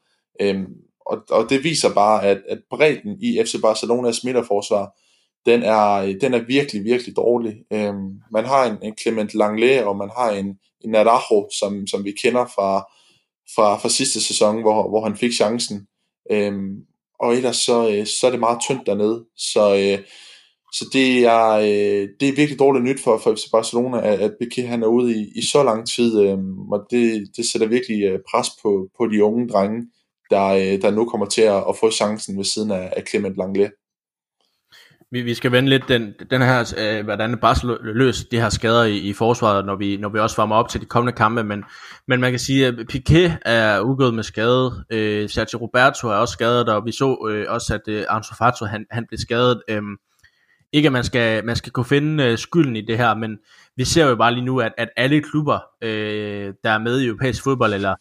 [0.40, 0.66] Øhm,
[1.08, 4.96] og, og det viser bare, at, at bredden i FC Barcelonas midterforsvar,
[5.46, 7.56] den er, den er virkelig, virkelig dårlig.
[7.72, 10.46] Øhm, man har en, en Clement Langlais, og man har en,
[10.80, 12.78] en Narajo, som, som vi kender fra,
[13.54, 15.86] fra, fra sidste sæson, hvor, hvor han fik chancen.
[16.30, 16.76] Øhm,
[17.20, 19.24] og ellers så, øh, så er det meget tyndt dernede.
[19.36, 20.04] Så, øh,
[20.72, 24.32] så det, er, øh, det er virkelig dårligt nyt for, for FC Barcelona, at, at
[24.42, 26.38] Piqué han er ude i, i så lang tid, øh,
[26.72, 29.86] og det, det sætter virkelig øh, pres på, på de unge drenge
[30.30, 33.36] der, øh, der nu kommer til at, at få chancen ved siden af, af Clement
[33.36, 33.70] Langlais.
[35.10, 38.84] Vi, vi skal vende lidt den, den her, øh, hvordan Barcelona løs de her skader
[38.84, 41.64] i, i forsvaret, når vi, når vi også varmer op til de kommende kampe, men,
[42.08, 46.32] men man kan sige, at Piqué er udgået med skade, øh, Sergio Roberto er også
[46.32, 49.62] skadet, og vi så øh, også, at øh, Ansu Fati, han, han blev skadet.
[49.68, 49.82] Øh,
[50.72, 53.38] ikke at man skal, man skal kunne finde øh, skylden i det her, men
[53.76, 57.06] vi ser jo bare lige nu, at, at alle klubber, øh, der er med i
[57.06, 57.94] europæisk fodbold, eller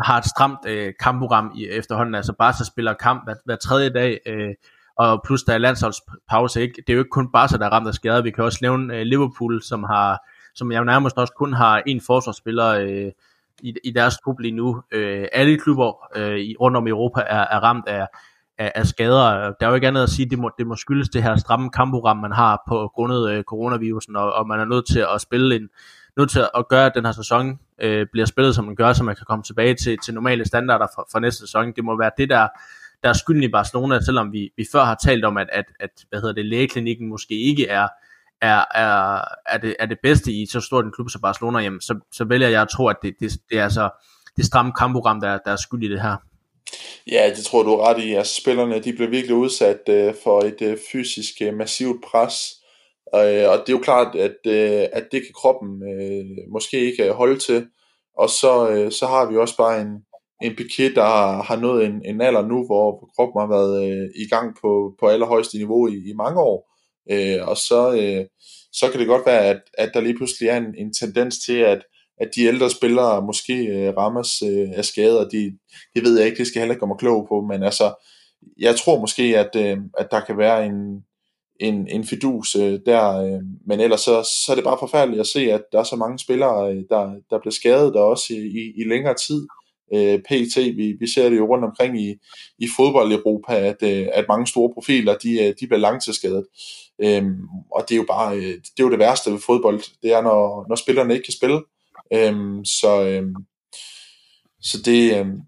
[0.00, 2.14] har et stramt øh, kampprogram i efterhånden.
[2.14, 4.54] Altså Barca spiller kamp hver, hver tredje dag, øh,
[4.96, 6.62] og plus der er landsholdspause.
[6.62, 6.74] Ikke?
[6.86, 8.22] Det er jo ikke kun Barca, der er ramt af skader.
[8.22, 10.18] Vi kan også nævne øh, Liverpool, som har
[10.54, 13.12] som jeg nærmest også kun har en forsvarsspiller øh,
[13.62, 14.82] i, i deres klub lige nu.
[14.92, 18.06] Øh, alle klubber øh, i, rundt om Europa er, er ramt af,
[18.58, 19.52] af, af skader.
[19.60, 21.70] Der er jo ikke andet at sige, det må, det må skyldes det her stramme
[21.70, 25.56] kampprogram, man har på grundet øh, coronavirusen, og, og man er nødt til at spille
[25.56, 25.68] en,
[26.18, 29.04] nødt til at gøre, at den her sæson øh, bliver spillet, som den gør, så
[29.04, 31.72] man kan komme tilbage til, til normale standarder for, for næste sæson.
[31.76, 32.48] Det må være det, der,
[33.02, 35.90] der er skylden i Barcelona, selvom vi, vi før har talt om, at, at, at
[36.08, 37.88] hvad hedder det, lægeklinikken måske ikke er,
[38.40, 41.80] er, er, er, det, er det bedste i så stort en klub som Barcelona, jamen,
[41.80, 43.90] så, så vælger jeg at tro, at det, det, det er altså
[44.36, 46.16] det stramme kampprogram, der, der er skyld i det her.
[47.10, 48.12] Ja, det tror du er ret i.
[48.12, 52.34] Altså, spillerne de blev virkelig udsat øh, for et øh, fysisk øh, massivt pres,
[53.18, 57.04] øh, og det er jo klart, at, øh, at det kan kroppen øh, måske ikke
[57.04, 57.66] øh, holde til.
[58.18, 59.92] Og så, øh, så har vi også bare en,
[60.42, 64.08] en Piquet, der har, har nået en, en alder nu, hvor kroppen har været øh,
[64.14, 66.70] i gang på, på allerhøjeste niveau i, i mange år.
[67.10, 68.26] Øh, og så, øh,
[68.72, 71.58] så kan det godt være, at, at der lige pludselig er en, en tendens til,
[71.58, 71.84] at,
[72.20, 75.28] at de ældre spillere måske øh, rammes øh, af skader.
[75.28, 75.58] De,
[75.94, 77.94] det ved jeg ikke, det skal heller ikke komme klog på, men altså,
[78.58, 81.04] jeg tror måske, at, øh, at der kan være en,
[81.60, 85.26] en, en fidus øh, der, øh, men ellers så, så er det bare forfærdeligt at
[85.26, 88.36] se, at der er så mange spillere, øh, der, der bliver skadet, der også i,
[88.36, 89.46] i, i længere tid.
[89.94, 92.14] Øh, PT, vi, vi ser det jo rundt omkring i,
[92.58, 96.46] i fodbold i Europa, at, øh, at mange store profiler, de, øh, de bliver langtidsskadet.
[97.02, 97.40] Øhm,
[97.72, 100.22] og det er jo bare, øh, det er jo det værste ved fodbold, det er,
[100.22, 101.62] når, når spillerne ikke kan spille.
[102.12, 103.34] Øhm, så, øhm,
[104.60, 105.40] så det, øhm,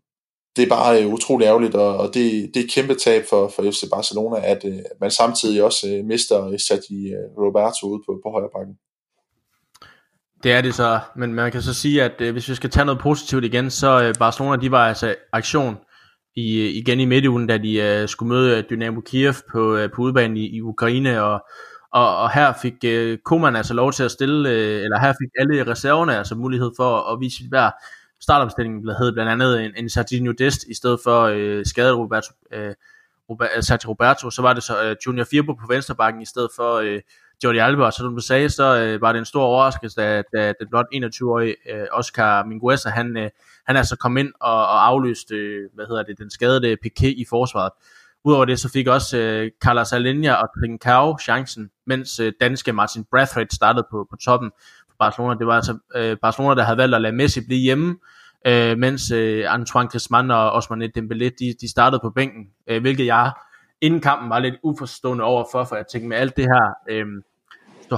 [0.57, 3.53] det er bare øh, utrolig ærgerligt, og, og det, det er et kæmpe tab for,
[3.57, 8.03] for FC Barcelona, at øh, man samtidig også øh, mister øh, Sergi øh, Roberto ude
[8.07, 8.75] på, på højre bakken.
[10.43, 12.85] Det er det så, men man kan så sige, at øh, hvis vi skal tage
[12.85, 15.77] noget positivt igen, så øh, Barcelona, de var altså aktion
[16.37, 19.91] i, øh, igen i midtugen, da de øh, skulle møde øh, Dynamo Kiev på, øh,
[19.95, 21.41] på udbanen i, i Ukraine, og,
[21.93, 25.31] og, og her fik øh, Koman altså lov til at stille, øh, eller her fik
[25.39, 27.73] alle reserverne altså mulighed for at, at vise sit værd.
[28.27, 32.33] Startopstillingen blev hed blandt andet en, en Serginho Dest i stedet for øh, skadet Roberto,
[32.53, 32.75] øh,
[33.31, 36.49] Robert, øh, Sergio Roberto, så var det så øh, Junior Firbo på venstrebakken i stedet
[36.57, 37.01] for øh,
[37.45, 40.53] Jordi Alba, og som du sagde, så øh, var det en stor overraskelse, da, da
[40.61, 43.31] den blot 21-årige øh, Oscar Mingueza, han, øh,
[43.67, 47.25] han altså kom ind og, og afløste, øh, hvad hedder det, den skadede Piqué i
[47.29, 47.71] forsvaret.
[48.25, 53.05] Udover det, så fik også øh, Carlos Alenia og Trincao chancen, mens øh, danske Martin
[53.11, 54.51] Brathwaite startede på, på toppen
[54.89, 55.39] for Barcelona.
[55.39, 57.97] Det var altså øh, Barcelona, der havde valgt at lade Messi blive hjemme,
[58.47, 63.07] øh, mens øh, Antoine Griezmann og Osman Dembélé, de, de startede på bænken, øh, hvilket
[63.07, 63.33] jeg
[63.81, 67.07] inden kampen var lidt uforstående overfor, for jeg tænkte med alt det her øh,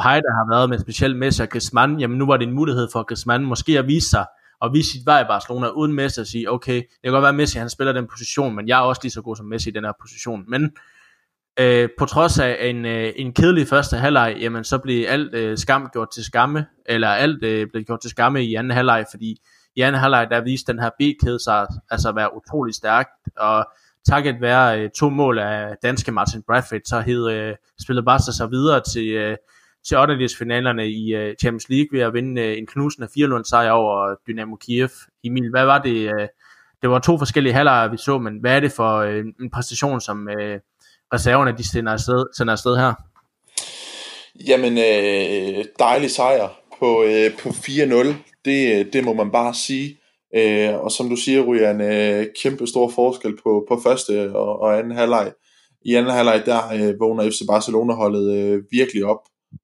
[0.03, 2.89] hej, der har været med specielt Messi og Griezmann, jamen nu var det en mulighed
[2.93, 4.27] for Griezmann måske at vise sig,
[4.61, 7.29] og vise sit vej i Barcelona uden Messi og sige, okay, det kan godt være,
[7.29, 9.69] at Messi han spiller den position, men jeg er også lige så god som Messi
[9.69, 10.45] i den her position.
[10.49, 10.73] Men
[11.61, 15.59] øh, på trods af en, øh, en kedelig første halvleg, jamen så blev alt øh,
[15.59, 19.41] skam gjort til skamme, eller alt øh, blev gjort til skamme i anden halvleg, fordi
[19.79, 23.67] i anden halvleg, der viste den her B-kæde sig altså at være utrolig stærkt, og
[24.09, 28.51] takket være øh, to mål af danske Martin Bradford, så hed øh, spillet Barca sig
[28.51, 29.37] videre til, øh,
[29.89, 30.29] til 8.
[30.39, 33.09] finalerne i øh, Champions League ved at vinde øh, en knusende
[33.39, 34.89] 4-0 sejr over Dynamo Kiev.
[35.25, 36.13] Emil, hvad var det?
[36.13, 36.29] Øh,
[36.83, 40.01] det var to forskellige halvleje, vi så, men hvad er det for øh, en præstation,
[40.01, 40.61] som øh,
[41.15, 42.95] reserverne de sender afsted, sender afsted her?
[44.49, 46.49] Jamen, øh, dejlig sejr
[46.79, 48.15] på, øh, på 4-0,
[48.49, 49.99] det, øh, det må man bare sige.
[50.37, 54.61] Øh, og som du siger, ryger en øh, kæmpe stor forskel på, på første og,
[54.61, 55.33] og anden halvleg.
[55.85, 59.21] I anden halvleg, der øh, vågner FC Barcelona-holdet øh, virkelig op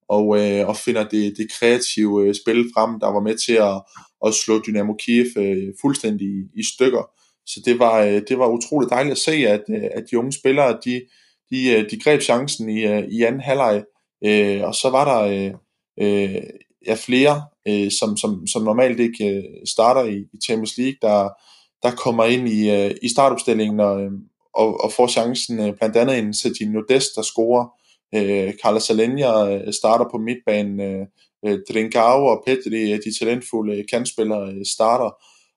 [0.08, 3.82] og, øh, og finder det, det kreative øh, spil frem, der var med til at,
[4.26, 7.10] at slå Dynamo Kiev øh, fuldstændig i, i stykker.
[7.46, 10.32] Så det var, øh, det var utroligt dejligt at se, at, øh, at de unge
[10.32, 11.02] spillere, de,
[11.50, 13.84] de, øh, de greb chancen i, øh, i anden halvleg,
[14.24, 15.52] øh, og så var der øh,
[16.00, 16.42] øh,
[16.86, 21.28] ja, flere, øh, som, som, som normalt ikke øh, starter i, i Champions League, der,
[21.82, 24.10] der kommer ind i, øh, i startopstillingen og, øh,
[24.54, 27.66] og, og får chancen, øh, blandt andet en Sergio Nodest, der scorer,
[28.14, 31.06] øh, Carlos Alenia øh, starter på midtbanen, øh,
[31.46, 35.10] øh Drinkau og Petri, øh, de talentfulde øh, kandspillere, øh, starter,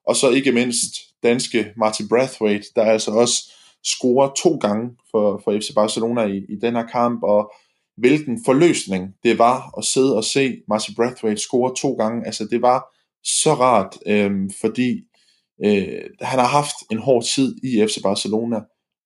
[0.06, 3.52] og så ikke mindst danske Martin Brathwaite, der altså også
[3.84, 7.52] scorer to gange for, for FC Barcelona i, i den her kamp, og
[7.98, 12.26] hvilken forløsning det var at sidde og se Marcy Brathwaite score to gange.
[12.26, 12.84] Altså det var
[13.24, 14.30] så rart, øh,
[14.60, 15.00] fordi
[15.64, 18.60] øh, han har haft en hård tid i FC Barcelona,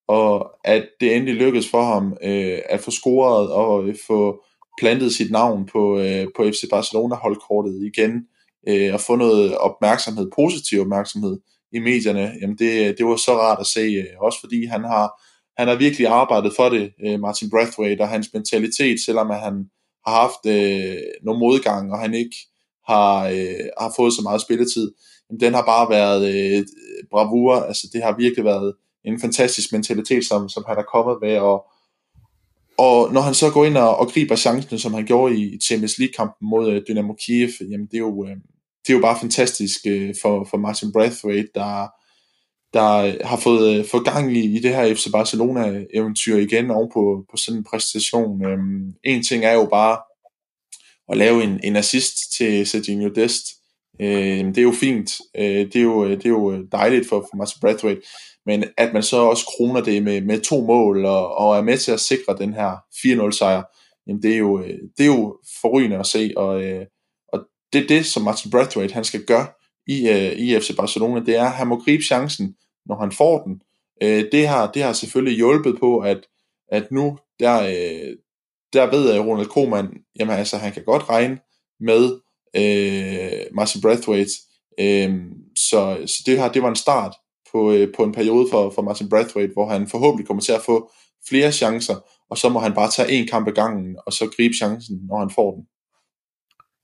[0.08, 4.44] og at det endelig lykkedes for ham øh, at få scoret og øh, få
[4.80, 8.26] plantet sit navn på, øh, på FC Barcelona holdkortet igen,
[8.68, 11.38] øh, og få noget opmærksomhed, positiv opmærksomhed
[11.72, 15.22] i medierne, jamen det, det var så rart at se, øh, også fordi han har,
[15.58, 19.70] han har virkelig arbejdet for det, øh, Martin Brathwaite, og hans mentalitet, selvom han
[20.06, 22.36] har haft øh, nogle modgang, og han ikke
[22.88, 24.92] har, øh, har fået så meget spilletid,
[25.30, 26.64] jamen den har bare været øh,
[27.10, 28.74] bravur, altså det har virkelig været
[29.04, 31.64] en fantastisk mentalitet, som, som han har kommet med, og,
[32.78, 35.98] og når han så går ind og, og griber chancen, som han gjorde i Champions
[35.98, 38.36] League-kampen mod øh, Dynamo Kiev, jamen det er jo, øh,
[38.86, 41.88] det er jo bare fantastisk øh, for, for Martin Brathwaite, der,
[42.74, 46.90] der øh, har fået, øh, fået gang i, i det her FC Barcelona-eventyr igen oven
[46.94, 48.44] på, på sådan en præstation.
[48.46, 49.98] Øhm, en ting er jo bare
[51.08, 53.46] at lave en, en assist til Sergio Dest.
[54.00, 55.10] Øh, det er jo fint.
[55.38, 58.02] Øh, det, er jo, øh, det er jo dejligt for, for Martin Brathwaite.
[58.46, 61.78] Men at man så også kroner det med, med to mål og, og er med
[61.78, 62.76] til at sikre den her
[63.28, 63.62] 4-0 sejr,
[64.06, 64.62] jamen det er jo,
[64.98, 66.32] det er jo forrygende at se.
[66.36, 66.86] Og, øh,
[67.72, 69.46] det er det, som Martin Brathwaite han skal gøre
[69.86, 72.56] i, øh, i FC Barcelona, det er, at han må gribe chancen,
[72.86, 73.62] når han får den.
[74.02, 76.20] Øh, det, har, det har selvfølgelig hjulpet på, at,
[76.68, 78.16] at nu, der, øh,
[78.72, 81.38] der ved jeg, Ronald Koeman, jamen altså, han kan godt regne
[81.80, 82.20] med
[82.56, 84.32] øh, Martin Brathwaite.
[84.80, 85.20] Øh,
[85.56, 87.14] så så det, her, det var en start
[87.52, 90.62] på, øh, på en periode for, for Martin Brathwaite, hvor han forhåbentlig kommer til at
[90.62, 90.90] få
[91.28, 91.96] flere chancer,
[92.30, 95.18] og så må han bare tage en kamp ad gangen, og så gribe chancen, når
[95.18, 95.66] han får den.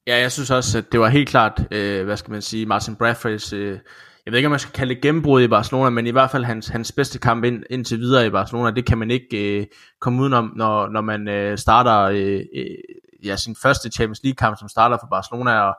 [0.08, 2.96] Ja, jeg synes også, at det var helt klart, øh, hvad skal man sige, Martin
[2.96, 3.78] Bradfords, øh,
[4.24, 6.44] jeg ved ikke, om man skal kalde det gennembrud i Barcelona, men i hvert fald
[6.44, 9.66] hans, hans bedste kamp ind, indtil videre i Barcelona, det kan man ikke øh,
[10.00, 12.66] komme udenom, når, når man øh, starter øh, øh,
[13.24, 15.74] ja, sin første Champions League-kamp, som starter for Barcelona, og,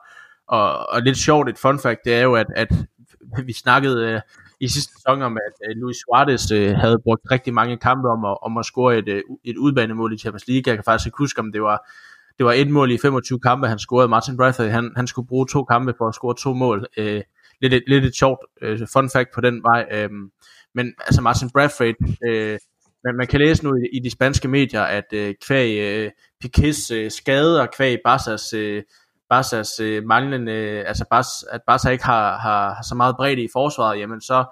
[0.48, 2.68] og, og lidt sjovt, et fun fact, det er jo, at, at
[3.46, 4.20] vi snakkede øh,
[4.60, 8.24] i sidste sæson om, at øh, Luis Suarez øh, havde brugt rigtig mange kampe om
[8.24, 10.62] at, om at score et, øh, et udbanemål i Champions League.
[10.66, 11.90] Jeg kan faktisk ikke huske, om det var
[12.38, 14.08] det var et mål i 25 kampe, han scorede.
[14.08, 16.86] Martin Bradford, han, han skulle bruge to kampe for at score to mål.
[16.96, 17.22] Øh,
[17.60, 19.86] lidt, et, lidt et sjovt øh, fun fact på den vej.
[19.92, 20.10] Øh,
[20.74, 21.94] men altså Martin Bradford,
[22.26, 22.58] øh,
[23.04, 26.10] man, man kan læse nu i, i de spanske medier, at øh, kvæg øh,
[26.40, 28.82] Piquets øh, skade og kvæg Barca's, øh,
[29.34, 33.42] Barca's øh, manglende, øh, altså Barca, at Barca ikke har, har, har så meget bredde
[33.42, 34.44] i forsvaret, jamen så,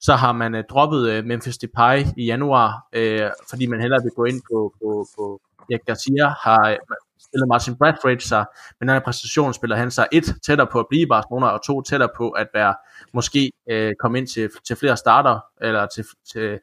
[0.00, 4.12] så har man øh, droppet øh, Memphis Depay i januar, øh, fordi man hellere vil
[4.16, 5.40] gå ind på, på, på
[5.70, 6.76] ja, Garcia har øh,
[7.20, 8.44] stillet Martin Bradford sig,
[8.80, 11.82] men den her præstation spiller han sig et tættere på at blive Barcelona, og to
[11.82, 12.74] tættere på at være
[13.12, 16.58] måske øh, komme ind til, til flere starter, eller til, til,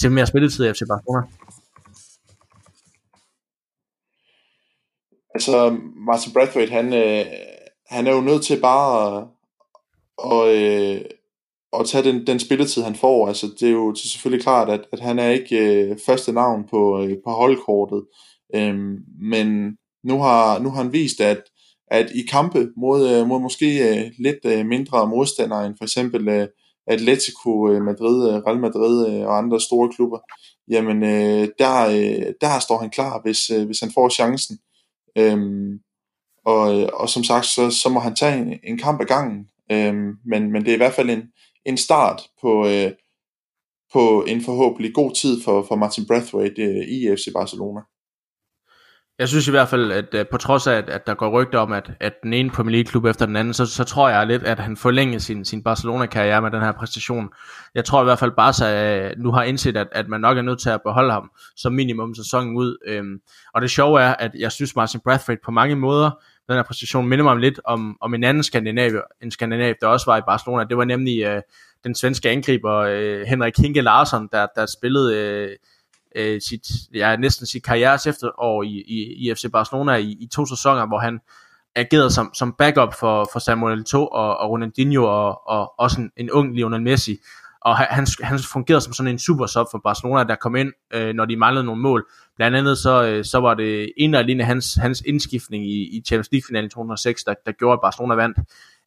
[0.00, 1.26] til mere spilletid i FC Barcelona.
[5.34, 7.26] Altså, Martin Bradford, han, øh,
[7.86, 9.26] han er jo nødt til bare at,
[10.16, 11.00] og, øh,
[11.72, 13.28] at tage den, den spilletid, han får.
[13.28, 17.02] Altså, det er jo selvfølgelig klart, at, at han er ikke øh, første navn på,
[17.02, 18.04] øh, på holdkortet.
[18.54, 21.42] Øhm, men nu har, nu har han vist, at,
[21.90, 26.28] at i kampe mod, øh, mod måske øh, lidt øh, mindre modstandere end for eksempel
[26.28, 26.48] øh,
[26.86, 30.18] Atletico øh, Madrid, Real Madrid og andre store klubber,
[30.68, 31.02] jamen
[31.58, 31.88] der,
[32.40, 34.58] der står han klar, hvis, hvis han får chancen.
[35.18, 35.78] Øhm,
[36.44, 39.48] og, og som sagt, så, så må han tage en, en kamp ad gangen.
[39.72, 41.22] Øhm, men, men det er i hvert fald en,
[41.64, 42.66] en start på,
[43.92, 47.80] på en forhåbentlig god tid for, for Martin Brathwaite i FC Barcelona.
[49.18, 51.58] Jeg synes i hvert fald, at uh, på trods af, at, at der går rygter
[51.58, 54.42] om, at, at den ene Premier League-klub efter den anden, så, så tror jeg lidt,
[54.42, 57.28] at han forlænger sin, sin Barcelona-karriere med den her præstation.
[57.74, 60.42] Jeg tror i hvert fald, Barca uh, nu har indset, at, at man nok er
[60.42, 62.76] nødt til at beholde ham som minimum sæsonen ud.
[62.86, 63.20] Øhm,
[63.54, 66.10] og det sjove er, at jeg synes, Martin Bradford på mange måder,
[66.48, 70.06] den her præstation minder mig lidt om, om en anden skandinav, en skandinav, der også
[70.06, 70.64] var i Barcelona.
[70.64, 71.42] Det var nemlig uh,
[71.84, 75.44] den svenske angriber uh, Henrik Hinke Larsson, der, der spillede...
[75.44, 75.50] Uh,
[76.18, 80.46] øh, sit, ja, næsten sit karrieres efterår i, i, i FC Barcelona i, i to
[80.46, 81.20] sæsoner, hvor han
[81.76, 86.10] agerede som, som backup for, for Samuel Eto'o og, og Ronaldinho og, og også en,
[86.16, 87.16] en ung Lionel Messi.
[87.60, 91.14] Og han, han fungerede som sådan en super sub for Barcelona, der kom ind, øh,
[91.14, 92.06] når de manglede nogle mål.
[92.36, 96.02] Blandt andet så, øh, så var det en og alene hans, hans indskiftning i, i
[96.06, 98.38] Champions League-finalen i 2006, der, der gjorde, at Barcelona vandt.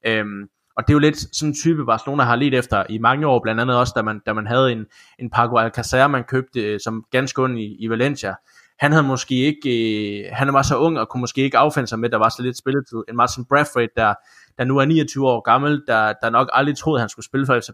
[0.05, 0.47] Øhm,
[0.78, 3.39] og det er jo lidt sådan en type, Barcelona har lidt efter i mange år,
[3.43, 4.86] blandt andet også, da man, da man havde en,
[5.19, 8.36] en Paco Alcacer, man købte øh, som ganske ung i, i Valencia.
[8.80, 11.99] Han havde måske ikke, øh, han var så ung og kunne måske ikke affinde sig
[11.99, 13.03] med, at der var så lidt spilletid.
[13.09, 14.13] En Martin Bradford, der,
[14.57, 17.45] der nu er 29 år gammel, der, der nok aldrig troede, at han skulle spille
[17.45, 17.69] for FC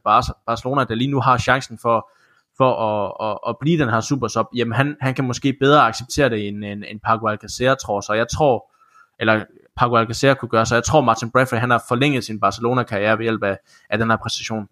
[0.45, 2.09] Barcelona, der lige nu har chancen for,
[2.57, 6.29] for at, at, at blive den her supersub, jamen han, han kan måske bedre acceptere
[6.29, 8.71] det end, end, end Paco Alcacer, tror Så jeg tror,
[9.19, 9.43] eller
[9.77, 10.65] Paco Alcacer kunne gøre.
[10.65, 13.57] Så jeg tror, Martin Bradford han har forlænget sin Barcelona-karriere ved hjælp af,
[13.89, 14.67] af den her præstation.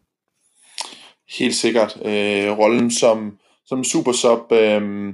[1.40, 1.98] Helt sikkert.
[2.06, 5.14] Øh, rollen som, som super sub, øh,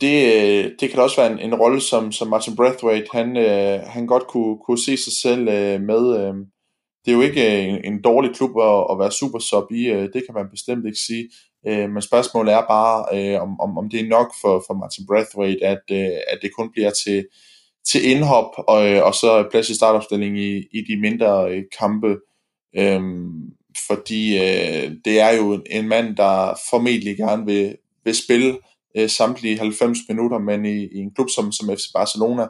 [0.00, 4.06] det, det kan også være en, en rolle, som, som Martin Brathwaite, han, øh, han
[4.06, 6.16] godt kunne, kunne se sig selv øh, med.
[6.18, 6.34] Øh,
[7.04, 9.86] det er jo ikke øh, en, en dårlig klub at, at være super sub i,
[9.86, 11.30] øh, det kan man bestemt ikke sige.
[11.66, 15.64] Øh, men spørgsmålet er bare, om, om, om det er nok for, for Martin Brathwaite,
[15.64, 15.90] at,
[16.32, 17.24] at det kun bliver til,
[17.92, 22.16] til indhop, og, øh, og så plads i startopstilling i, i de mindre øh, kampe.
[22.76, 23.50] Øhm,
[23.88, 28.58] fordi øh, det er jo en mand, der formentlig gerne vil, vil spille
[28.96, 32.46] øh, samtlige 90 minutter, men i, i en klub som, som FC Barcelona,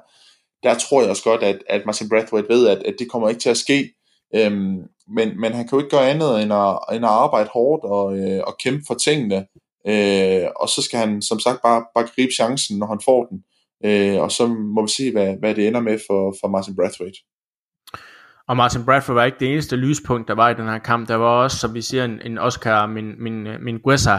[0.62, 3.40] der tror jeg også godt, at, at Martin Brathwaite ved, at, at det kommer ikke
[3.40, 3.94] til at ske.
[4.34, 7.84] Øhm, men, men han kan jo ikke gøre andet end at, end at arbejde hårdt
[7.84, 9.46] og, øh, og kæmpe for tingene.
[9.86, 13.44] Øh, og så skal han som sagt bare, bare gribe chancen, når han får den.
[13.84, 17.18] Øh, og så må vi se, hvad, hvad det ender med for, for Martin Brathwaite.
[18.48, 21.08] Og Martin Bradford var ikke det eneste lyspunkt, der var i den her kamp.
[21.08, 24.18] Der var også, som vi siger, en, en Oscar min, min, min Guessa,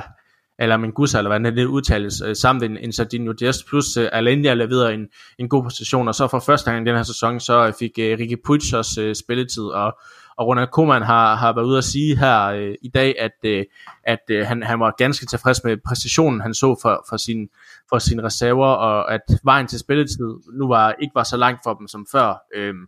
[0.60, 4.04] eller min Gussa, eller hvad det udtales, øh, samt en, en Sardinio Diaz, plus øh,
[4.04, 5.08] uh, Alendia leverede en,
[5.40, 8.04] en god position, og så for første gang i den her sæson, så fik uh,
[8.04, 9.98] Ricky Puig også uh, spilletid, og,
[10.38, 13.64] og Ronald Koeman har, har været ude at sige her uh, i dag, at, uh,
[14.04, 17.48] at uh, han, han var ganske tilfreds med præcisionen, han så for, for, sin,
[17.90, 21.74] for sine reserver, og at vejen til spilletid nu var ikke var så langt for
[21.74, 22.44] dem som før.
[22.56, 22.86] Øhm,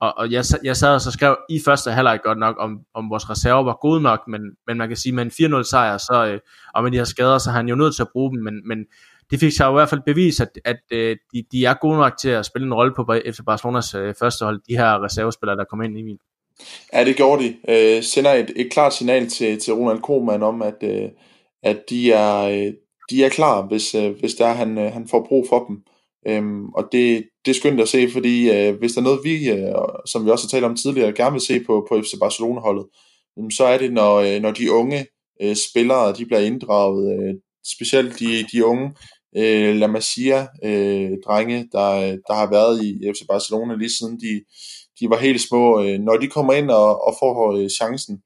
[0.00, 3.10] og, og jeg, jeg sad og så skrev i første halvleg godt nok, om, om
[3.10, 6.26] vores reserver var gode nok, men, men man kan sige, med en 4-0 sejr, så,
[6.26, 6.40] øh,
[6.74, 8.68] og med de her skader, så har han jo nødt til at bruge dem, men,
[8.68, 8.78] men
[9.30, 11.98] det fik sig jo i hvert fald bevis, at, at øh, de, de er gode
[11.98, 15.56] nok til at spille en rolle på efter Barcelonas øh, første hold, de her reservespillere,
[15.56, 16.18] der kom ind i min.
[16.92, 17.56] Ja, det gjorde de.
[17.68, 21.08] Øh, sender et, et klart signal til, til Ronald Koeman om, at, øh,
[21.62, 22.72] at de, er, øh,
[23.10, 25.82] de er klar, hvis, øh, hvis der han, øh, han får brug for dem.
[26.28, 29.50] Øhm, og det, det er skønt at se, fordi øh, hvis der er noget, vi,
[29.50, 29.74] øh,
[30.06, 32.86] som vi også har talt om tidligere, gerne vil se på, på FC Barcelona-holdet,
[33.38, 35.06] øh, så er det, når, øh, når de unge
[35.42, 37.34] øh, spillere de bliver inddraget, øh,
[37.64, 38.94] specielt de, de unge
[39.36, 44.44] øh, La Masia-drenge, øh, der, der har været i FC Barcelona lige siden de,
[45.00, 45.82] de var helt små.
[45.82, 48.22] Øh, når de kommer ind og, og får øh, chancen,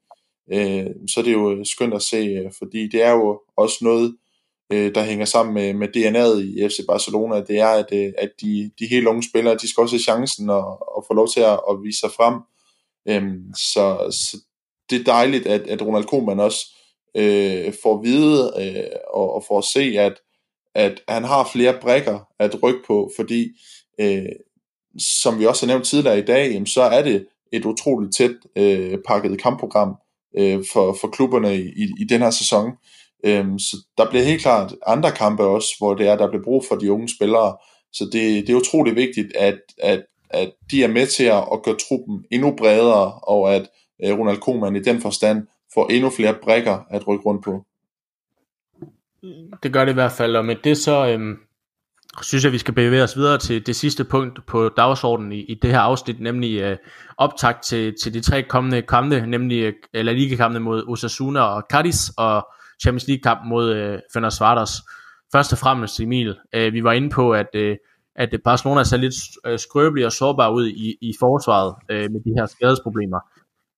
[0.53, 3.77] øh, så er det jo øh, skønt at se, øh, fordi det er jo også
[3.81, 4.15] noget,
[4.73, 8.31] øh, der hænger sammen med, med DNA'et i FC Barcelona, det er, at, øh, at
[8.41, 11.39] de, de helt unge spillere, de skal også have chancen og, og få lov til
[11.39, 12.35] at, at vise sig frem.
[13.07, 14.37] Øhm, så, så
[14.89, 16.65] det er dejligt, at, at Ronald Koeman også
[17.15, 20.13] øh, får at vide øh, og, og får at se, at,
[20.75, 23.47] at han har flere brækker at rykke på, fordi
[23.99, 24.25] øh,
[24.99, 28.35] som vi også har nævnt tidligere i dag, jamen, så er det et utroligt tæt
[28.55, 29.95] øh, pakket kampprogram
[30.37, 32.71] øh, for, for klubberne i, i, i den her sæson.
[33.23, 36.65] Øhm, så der bliver helt klart andre kampe også, hvor det er, der bliver brug
[36.69, 37.57] for de unge spillere.
[37.93, 41.63] Så det, det er utrolig vigtigt, at, at, at de er med til at, at
[41.63, 43.69] gøre truppen endnu bredere, og at
[44.03, 47.65] øh, Ronald Koeman i den forstand får endnu flere brækker at rykke rundt på.
[49.63, 51.37] Det gør det i hvert fald, og med det så øhm,
[52.21, 55.53] synes jeg, vi skal bevæge os videre til det sidste punkt på dagsordenen i, i
[55.53, 56.77] det her afsnit, nemlig øh,
[57.17, 62.09] optakt til, til de tre kommende kampe, nemlig øh, La Liga-kampene mod Osasuna og Cadiz,
[62.17, 62.47] og
[62.83, 64.83] Champions League kamp mod øh, Fenerbahce.
[65.31, 67.77] Først og fremmest Emil, øh, vi var inde på, at, øh,
[68.15, 69.15] at Barcelona ser lidt
[69.45, 73.19] øh, skrøbelig og sårbar ud i, i forsvaret øh, med de her skadesproblemer.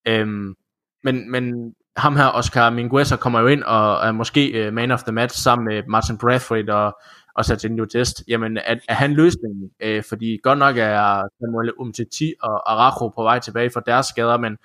[0.07, 0.55] Øhm,
[1.03, 5.03] men, men ham her, Oscar Mingueza, kommer jo ind og er måske øh, man of
[5.03, 6.97] the match sammen med Martin Bradford og,
[7.35, 8.23] og Sergio Dest.
[8.27, 9.69] Jamen, er, er han løsningen?
[9.79, 14.37] Øh, fordi godt nok er Samuel Umtiti og Araujo på vej tilbage fra deres skader,
[14.37, 14.57] men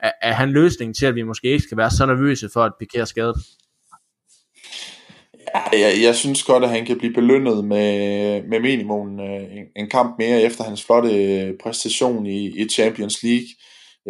[0.00, 2.72] er, er han løsningen til, at vi måske ikke skal være så nervøse for, at
[2.82, 3.36] Piqué er skadet?
[5.72, 9.90] Jeg, jeg synes godt, at han kan blive belønnet med, med minimum øh, en, en
[9.90, 13.48] kamp mere efter hans flotte øh, præstation i, i Champions League.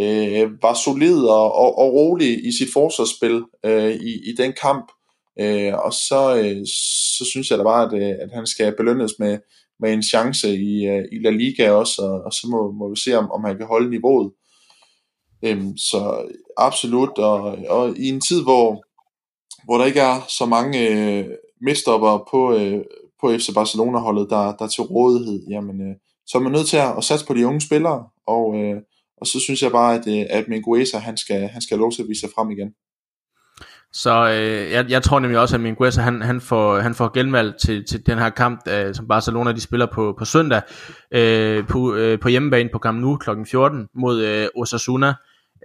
[0.01, 4.93] Øh, var solid og, og, og rolig i sit forsvarsspil øh, i, i den kamp.
[5.41, 6.67] Øh, og så, øh,
[7.19, 9.39] så synes jeg da bare, at, øh, at han skal belønnes med,
[9.81, 13.15] med en chance i, i La Liga også, og, og så må, må vi se,
[13.15, 14.33] om, om han kan holde niveauet.
[15.45, 18.85] Øh, så absolut, og, og i en tid, hvor
[19.65, 21.27] hvor der ikke er så mange øh,
[21.61, 22.85] midtstopper på, øh,
[23.21, 25.97] på FC Barcelona-holdet, der, der er til rådighed, jamen, øh,
[26.27, 28.77] så er man nødt til at, at satse på de unge spillere, og, øh,
[29.21, 31.93] og så synes jeg bare, at, øh, at Minguesa, han skal, han skal have lov
[31.93, 32.75] til at vise sig frem igen.
[33.95, 37.55] Så øh, jeg, jeg tror nemlig også, at Mingueza, han, han, får, han får genvalg
[37.61, 40.63] til, til den her kamp, øh, som Barcelona de spiller på, på søndag,
[41.15, 43.31] øh, på, øh, på hjemmebane på Camp Nou kl.
[43.47, 45.15] 14 mod øh, Osasuna.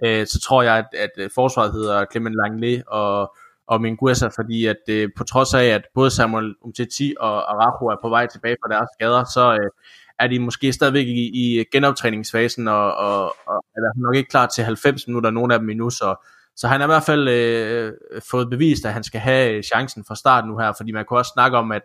[0.04, 3.36] Øh, så tror jeg, at, at øh, forsvaret hedder Clement Langley, og
[3.68, 7.96] og Mingueza, fordi at øh, på trods af, at både Samuel Umtiti og Araujo er
[8.02, 9.70] på vej tilbage fra deres skader, så øh,
[10.18, 14.64] er de måske stadigvæk i, i genoptræningsfasen, og, og, og er nok ikke klar til
[14.64, 17.92] 90 minutter, nogen af dem endnu, så, så han har i hvert fald øh,
[18.30, 21.18] fået bevist, at han skal have øh, chancen fra start nu her, fordi man kunne
[21.18, 21.82] også snakke om, at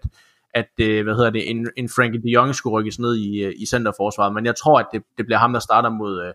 [0.54, 3.54] at øh, hvad hedder det, en, en Frankie de Jong skulle rykkes ned i, øh,
[3.58, 6.34] i centerforsvaret, men jeg tror, at det, det bliver ham, der starter mod, øh,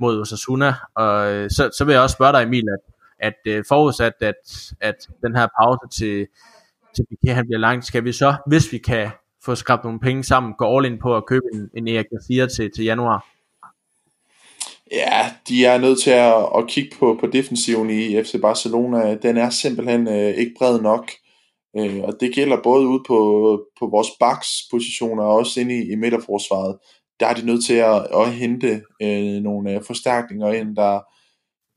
[0.00, 0.74] mod Osasuna.
[0.94, 2.89] Og øh, så, så vil jeg også spørge dig, Emil, at,
[3.20, 6.26] at øh, forudsat, at, at den her pause til,
[6.96, 9.10] til Piquet han bliver lang, skal vi så, hvis vi kan
[9.44, 12.46] få skrabt nogle penge sammen, gå all in på at købe en, en Erik Garcia
[12.46, 13.26] til, til januar?
[14.92, 19.14] Ja, de er nødt til at, at kigge på, på defensiven i FC Barcelona.
[19.14, 21.10] Den er simpelthen øh, ikke bred nok.
[21.78, 23.18] Øh, og det gælder både ude på,
[23.80, 26.78] på vores backs-positioner og også inde i, i midterforsvaret.
[27.20, 31.00] Der er de nødt til at, at hente øh, nogle øh, forstærkninger ind, der,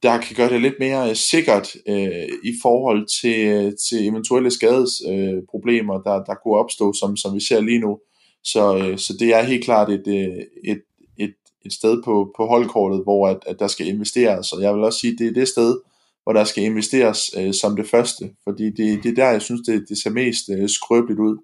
[0.04, 4.52] der kan gøre det lidt mere øh, sikkert øh, i forhold til, øh, til eventuelle
[4.52, 8.00] skadesproblemer, øh, der, der kunne opstå, som, som vi ser lige nu.
[8.44, 10.82] Så, øh, så det er helt klart et, øh, et,
[11.18, 11.34] et,
[11.66, 14.54] et sted på, på holdkortet, hvor at, at der skal investeres.
[14.54, 15.80] Og jeg vil også sige, at det er det sted,
[16.24, 19.62] hvor der skal investeres øh, som det første, fordi det, det er der, jeg synes,
[19.68, 21.38] det, det ser mest øh, skrøbeligt ud.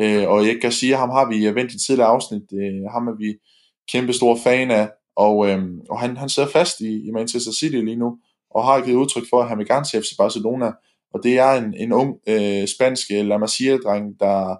[0.00, 3.08] Øh, og jeg kan sige, at ham har vi vendt i tidligere afsnit, øh, ham
[3.08, 3.34] er vi
[3.92, 7.76] kæmpe stor fan af, og, øh, og han, han sidder fast i, i Manchester City
[7.76, 8.16] lige nu,
[8.50, 10.72] og har givet udtryk for, at han vil gerne til FC Barcelona,
[11.14, 14.56] og det er en, en ung øh, spansk øh, La Masia-dreng, der,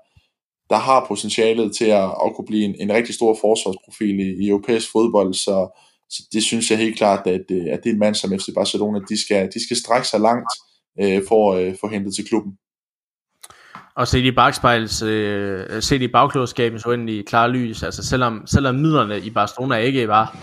[0.71, 4.49] der har potentialet til at, at kunne blive en, en rigtig stor forsvarsprofil i, i
[4.49, 5.81] europæisk fodbold, så,
[6.11, 8.49] så det synes jeg helt klart, at, øh, at det er en mand som FC
[8.55, 10.53] Barcelona, de skal, de skal strække sig langt
[11.01, 12.53] øh, for øh, at øh, få hentet til klubben.
[13.97, 19.21] Og se i bagspejls, øh, se i bagklodskabens i klare lys, altså selvom, selvom midlerne
[19.21, 20.37] i Barcelona ikke var,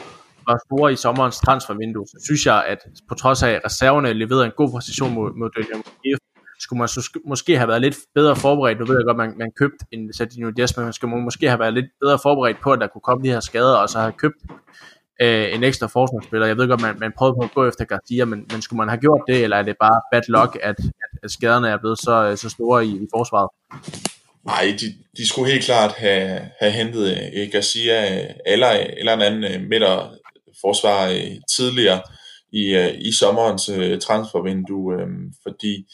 [0.47, 2.77] var store i sommerens transfervindue, så synes jeg, at
[3.09, 6.17] på trods af at reserverne leverede en god præstation mod, mod Dynamo Kiev,
[6.59, 8.79] skulle man så, måske have været lidt bedre forberedt.
[8.79, 11.59] Nu ved jeg godt, man, man købte en Sardinio Dias, men man skulle måske have
[11.59, 14.11] været lidt bedre forberedt på, at der kunne komme de her skader, og så have
[14.11, 14.39] købt
[15.21, 16.47] øh, en ekstra forsvarsspiller.
[16.47, 18.89] Jeg ved godt, man, man prøvede på at gå efter Garcia, men, men skulle man
[18.89, 21.99] have gjort det, eller er det bare bad luck, at, at Altså, skaderne er blevet
[21.99, 23.49] så, øh, så store i, i forsvaret?
[24.45, 24.85] Nej, de,
[25.17, 29.69] de skulle helt klart have, have hentet øh, Garcia øh, eller, eller en anden midterforsvar
[29.69, 30.17] midter
[30.61, 31.07] forsvar
[31.57, 32.01] tidligere
[32.53, 33.71] i, i sommerens
[34.05, 34.93] transfervindue,
[35.43, 35.85] fordi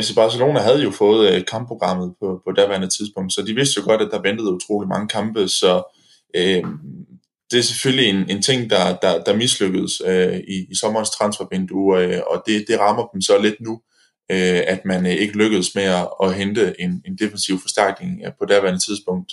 [0.00, 4.02] FC Barcelona havde jo fået kampprogrammet på, på daværende tidspunkt, så de vidste jo godt,
[4.02, 5.82] at der ventede utrolig mange kampe, så
[6.38, 6.70] uh,
[7.50, 11.98] det er selvfølgelig en, en ting, der, der, der mislykkedes øh, i, i sommerens transfervindue,
[11.98, 13.80] øh, og det, det rammer dem så lidt nu,
[14.30, 18.32] øh, at man øh, ikke lykkedes med at, at hente en, en defensiv forstærkning øh,
[18.38, 19.32] på daværende tidspunkt.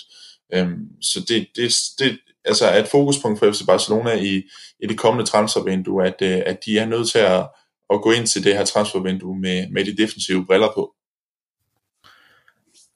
[0.54, 0.68] Øh,
[1.00, 4.42] så det, det, det altså er et fokuspunkt for FC Barcelona i,
[4.80, 7.48] i det kommende transfervindue, at, øh, at de er nødt til at,
[7.90, 10.94] at gå ind til det her transfervindue med, med de defensive briller på.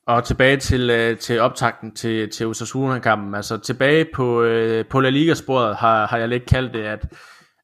[0.06, 3.34] Og tilbage til, øh, til optakten til, til Osasuna-kampen.
[3.34, 7.06] Altså tilbage på, øh, på La Liga-sporet har, har jeg lidt kaldt det, at,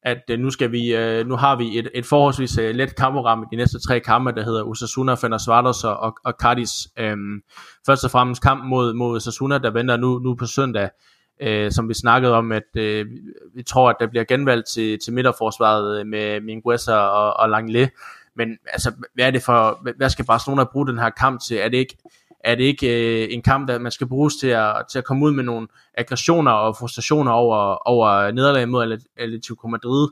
[0.03, 3.43] at øh, nu, skal vi, øh, nu har vi et, et forholdsvis øh, let kampprogram
[3.43, 6.71] i de næste tre kampe, der hedder Osasuna, Fenerbahce og, og Cardis.
[6.99, 7.43] Øhm,
[7.87, 10.91] først og fremmest kamp mod, mod Osasuna, der venter nu, nu på søndag.
[11.43, 13.07] Øh, som vi snakkede om, at øh,
[13.55, 17.87] vi tror, at der bliver genvalgt til, til midterforsvaret øh, med Minguesa og, og Langley.
[18.37, 21.57] Men altså, hvad er det for, hvad skal Barcelona bruge den her kamp til?
[21.57, 21.97] Er det ikke,
[22.45, 25.25] er det ikke øh, en kamp, der man skal bruges til at, til at komme
[25.27, 30.09] ud med nogle aggressioner og frustrationer over, over nederlag mod Atletico Madrid,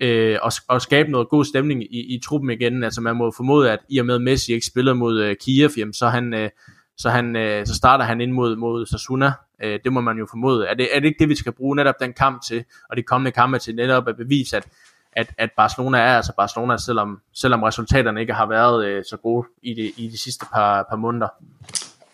[0.00, 2.84] øh, og, og skabe noget god stemning i, i truppen igen.
[2.84, 5.94] Altså man må formode, at i og med Messi ikke spiller mod øh, Kiev, jamen,
[5.94, 6.50] så, han, øh,
[6.96, 9.32] så, han, øh, så starter han ind mod, mod Sasuna.
[9.62, 10.66] Øh, det må man jo formode.
[10.66, 13.02] Er det, er det ikke det, vi skal bruge netop den kamp til, og de
[13.02, 14.66] kommende kampe til netop at bevise, at
[15.16, 19.46] at, at Barcelona er altså Barcelona, selvom, selvom resultaterne ikke har været øh, så gode
[19.62, 21.28] i de, i de sidste par, par måneder.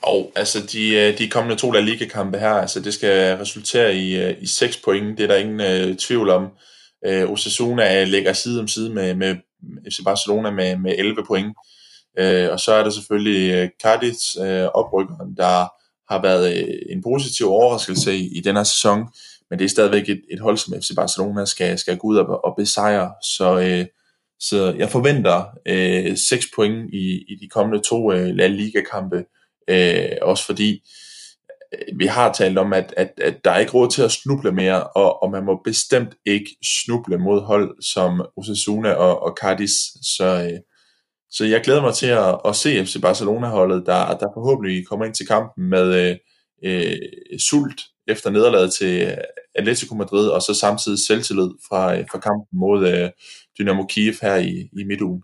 [0.03, 4.17] Og altså de, øh, de kommende to La Liga-kampe her, altså det skal resultere i,
[4.17, 6.49] øh, i 6 point, det er der ingen øh, tvivl om.
[7.07, 9.37] Øh, Osasuna ligger side om side med, med
[9.93, 11.57] FC Barcelona med, med 11 point.
[12.19, 15.69] Øh, og så er der selvfølgelig øh, Cardiff, øh, oprykkeren, der
[16.13, 19.09] har været en positiv overraskelse i, i den her sæson
[19.51, 22.45] men det er stadigvæk et, et hold, som FC Barcelona skal, skal gå ud og,
[22.45, 23.87] og besejre, så, øh,
[24.41, 29.25] så jeg forventer øh, 6 point i, i de kommende to øh, La Liga-kampe,
[29.71, 30.89] øh, også fordi
[31.75, 34.53] øh, vi har talt om, at, at, at der er ikke råd til at snuble
[34.53, 39.73] mere, og, og man må bestemt ikke snuble mod hold som Osasuna og, og Cardis.
[40.17, 40.59] så, øh,
[41.31, 45.15] så jeg glæder mig til at, at se FC Barcelona-holdet, der, der forhåbentlig kommer ind
[45.15, 46.17] til kampen med øh,
[46.65, 46.97] øh,
[47.39, 49.17] sult efter nederlaget til
[49.55, 53.11] Atletico Madrid, og så samtidig selvtillid fra, øh, fra kampen mod øh,
[53.59, 55.23] Dynamo Kiev her i, i midtugen.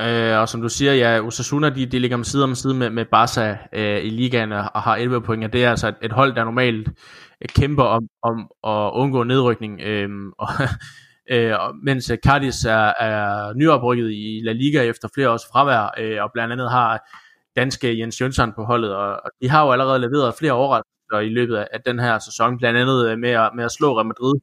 [0.00, 2.90] Øh, og som du siger, ja, Osasuna de, de ligger med side om side med,
[2.90, 6.12] med Barca øh, i ligaen og har 11 point, og det er altså et, et
[6.12, 9.80] hold, der normalt øh, kæmper om, om at undgå nedrykning.
[9.80, 10.08] Øh,
[10.38, 10.48] og,
[11.32, 16.22] øh, mens øh, Cardis er, er nyoprykket i La Liga efter flere års fravær, øh,
[16.22, 17.08] og blandt andet har
[17.56, 21.28] danske Jens Jønsson på holdet, og, og de har jo allerede leveret flere overraskelser i
[21.28, 24.06] løbet af, af den her sæson, blandt andet øh, med at, med at slå Real
[24.06, 24.34] Madrid.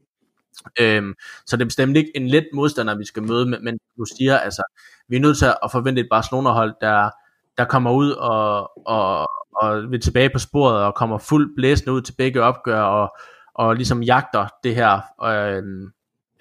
[0.80, 1.14] Øhm,
[1.46, 4.38] så det er bestemt ikke en let modstander, vi skal møde, men, men du siger,
[4.38, 4.64] altså,
[5.08, 7.10] vi er nødt til at forvente et Barcelona-hold, der,
[7.58, 12.02] der kommer ud og, og, og vil tilbage på sporet og kommer fuldt blæsende ud
[12.02, 13.18] til begge opgør og,
[13.56, 15.02] og ligesom jagter det her.
[15.24, 15.64] Øh,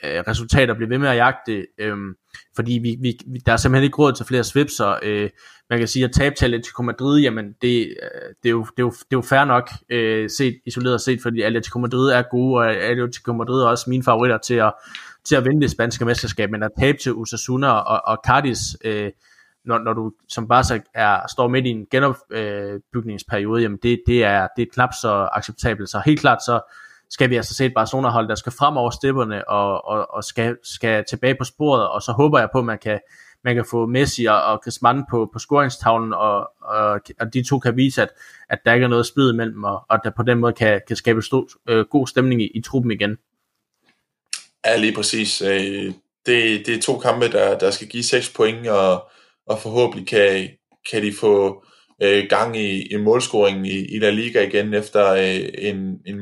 [0.05, 1.97] øh, resultater, bliver ved med at jagte, øh,
[2.57, 5.31] fordi vi, vi, der er simpelthen ikke råd til flere svips, øh,
[5.71, 8.79] man kan sige, at tabe til Atletico Madrid, jamen det, øh, det, er, jo, det,
[8.79, 12.23] er, jo, det er jo fair nok øh, set, isoleret set, fordi Atletico Madrid er
[12.31, 14.73] gode, og Atletico Madrid er også mine favoritter til at,
[15.25, 19.11] til at vinde det spanske mesterskab, men at tabe til Osasuna og, og Cardis, øh,
[19.65, 24.49] når, når du som Barca er, står midt i en genopbygningsperiode, jamen det, det, er,
[24.57, 25.91] det er knap så acceptabelt.
[25.91, 26.61] Så helt klart så
[27.11, 30.57] skal vi altså se et Barcelona-hold, der skal frem over stepperne og, og, og skal,
[30.63, 33.01] skal tilbage på sporet, og så håber jeg på, at man kan,
[33.45, 37.59] man kan få Messi og, og Griezmann på, på scoringstavlen, og, og, og de to
[37.59, 38.09] kan vise, at,
[38.51, 40.97] at der ikke er noget splid imellem, og, og der på den måde kan, kan
[40.97, 43.17] skabe stor, øh, god stemning i, i truppen igen.
[44.67, 45.43] Ja, lige præcis.
[45.43, 45.93] Øh,
[46.27, 49.11] det, det er to kampe, der, der skal give 6 point, og,
[49.47, 50.49] og forhåbentlig kan,
[50.91, 51.65] kan de få
[52.03, 56.21] øh, gang i, i målscoringen i, i La Liga igen efter øh, en, en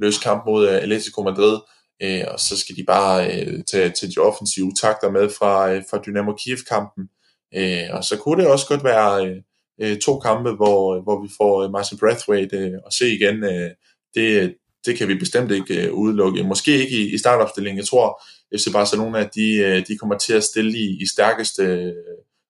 [0.00, 1.58] løs kamp mod øh, Atletico Madrid.
[2.02, 5.82] Øh, og så skal de bare øh, tage, til de offensive takter med fra, øh,
[5.90, 7.08] fra Dynamo Kiev-kampen.
[7.56, 9.36] Øh, og så kunne det også godt være øh,
[9.80, 13.44] øh to kampe, hvor, øh, hvor vi får Martin Brathwaite øh, at se igen.
[13.44, 13.70] Øh,
[14.14, 14.54] det,
[14.86, 16.42] det kan vi bestemt ikke øh, udelukke.
[16.42, 17.78] Måske ikke i, i startopstillingen.
[17.78, 18.22] Jeg tror,
[18.58, 21.94] FC Barcelona de, øh, de kommer til at stille i, i stærkeste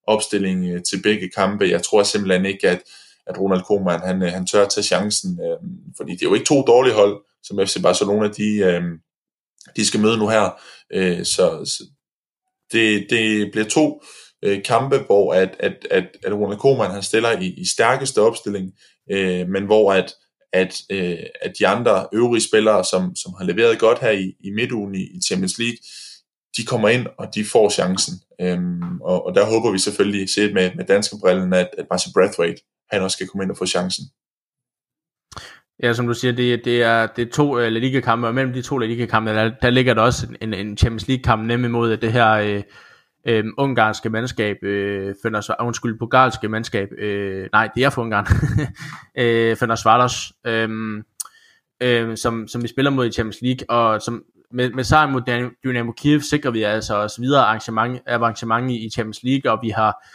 [0.06, 1.64] opstilling øh, til begge kampe.
[1.64, 2.82] Jeg tror simpelthen ikke, at,
[3.26, 5.58] at Ronald Koeman han, han tør at tage chancen, øh,
[5.96, 8.82] fordi det er jo ikke to dårlige hold, som FC Barcelona de, øh,
[9.76, 10.60] de skal møde nu her.
[10.92, 11.84] Øh, så, så
[12.72, 14.02] det, det bliver to
[14.44, 18.72] øh, kampe, hvor at, at, at, at Ronald Koeman han stiller i, i stærkeste opstilling,
[19.10, 20.14] øh, men hvor at,
[20.52, 24.50] at, øh, at de andre øvrige spillere, som, som har leveret godt her i, i
[24.50, 25.78] midtugen i, i Champions League,
[26.56, 28.14] de kommer ind, og de får chancen.
[28.40, 32.12] Øhm, og, og der håber vi selvfølgelig, set med, med danske brillen, at, at Martin
[32.12, 34.04] Brathwaite, han også skal komme ind og få chancen.
[35.82, 38.52] Ja, som du siger, det, det, er, det er to uh, La Liga-kampe, og mellem
[38.52, 41.96] de to La Liga-kampe, der, der ligger der også en, en Champions League-kamp, nemlig imod
[41.96, 42.62] det her uh,
[43.32, 48.26] uh, ungarske mandskab, uh, Fønders, ah, undskyld, bulgarske mandskab, uh, nej, det er for Ungarn,
[49.22, 50.70] uh, finder Svartos, uh,
[51.84, 55.50] uh, som, som vi spiller mod i Champions League, og som med, med sejren mod
[55.64, 60.06] Dynamo Kiev sikrer vi altså os videre arrangement, arrangement i Champions League, og vi har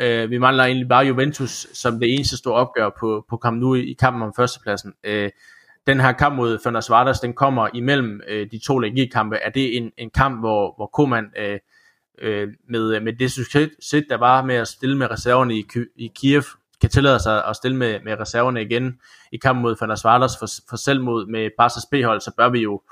[0.00, 3.74] øh, vi mangler egentlig bare Juventus som det eneste store opgør på, på Camp Nou
[3.74, 4.94] i kampen om førstepladsen.
[5.04, 5.30] Øh,
[5.86, 9.36] den her kamp mod Fenerbahce, Vardas, den kommer imellem øh, de to legikampe.
[9.36, 11.58] Er det en, en kamp, hvor, hvor Koeman øh,
[12.18, 13.70] øh, med, med det succes,
[14.08, 16.42] der var med at stille med reserverne i, i Kiev,
[16.80, 19.00] kan tillade sig at stille med, med reserverne igen
[19.32, 22.58] i kampen mod Fenerbahce Vardas, for, for selv mod med Barca's B-hold, så bør vi
[22.58, 22.82] jo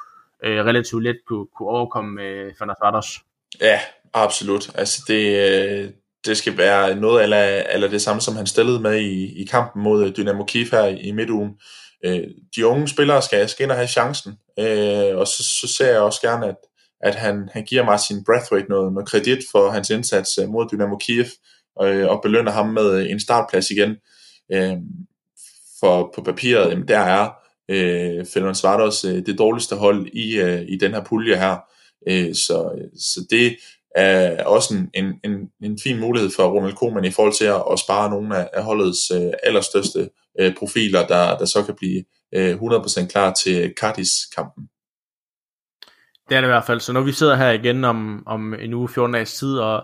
[0.44, 3.20] øh, relativt let kunne, kunne overkomme øh, Fernandes
[3.60, 3.80] Ja,
[4.14, 4.78] absolut.
[4.78, 5.50] Altså det,
[5.84, 5.90] øh,
[6.26, 9.82] det skal være noget eller, eller det samme, som han stillede med i, i kampen
[9.82, 11.50] mod øh, Dynamo Kiev her i, midtugen.
[12.04, 12.24] Øh,
[12.56, 16.00] de unge spillere skal, skal ind og have chancen, øh, og så, så ser jeg
[16.00, 16.56] også gerne, at,
[17.00, 20.96] at han, han giver Martin Brathwaite noget, noget kredit for hans indsats øh, mod Dynamo
[20.96, 21.26] Kiev,
[21.82, 23.96] øh, og belønner ham med øh, en startplads igen.
[24.52, 24.76] Øh,
[25.80, 27.30] for på papiret, jamen der er
[27.68, 31.56] øh, Fernand Svartos øh, det dårligste hold i, øh, i den her pulje her.
[32.08, 33.56] Øh, så, så det
[33.96, 37.62] er også en, en, en, en fin mulighed for Ronald Koeman i forhold til at,
[37.72, 42.04] at spare nogle af, af holdets øh, allerstørste øh, profiler, der, der så kan blive
[42.34, 44.68] øh, 100% klar til Cardis-kampen.
[46.28, 46.80] Det er det i hvert fald.
[46.80, 49.82] Så når vi sidder her igen om, om en uge, 14 dages tid, og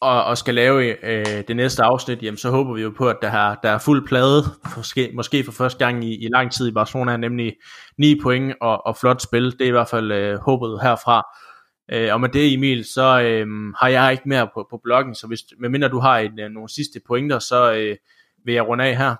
[0.00, 3.16] og, og skal lave øh, det næste afsnit, jamen, så håber vi jo på, at
[3.22, 4.44] der, er, der er fuld plade,
[4.76, 7.52] måske, måske for første gang i, i lang tid i Barcelona, nemlig
[7.98, 9.52] 9 point og, og flot spil.
[9.52, 11.22] Det er i hvert fald øh, håbet herfra.
[11.92, 13.46] Øh, og med det Emil, så øh,
[13.80, 16.68] har jeg ikke mere på, på bloggen, så hvis, medmindre du har en, øh, nogle
[16.68, 17.96] sidste pointer, så øh,
[18.44, 19.14] vil jeg runde af her.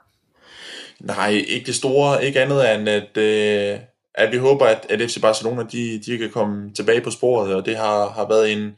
[1.01, 3.79] Nej, ikke det store, ikke andet end at, øh,
[4.15, 7.67] at vi håber, at, at FC Barcelona de, de kan komme tilbage på sporet, og
[7.67, 8.73] det har, har været en,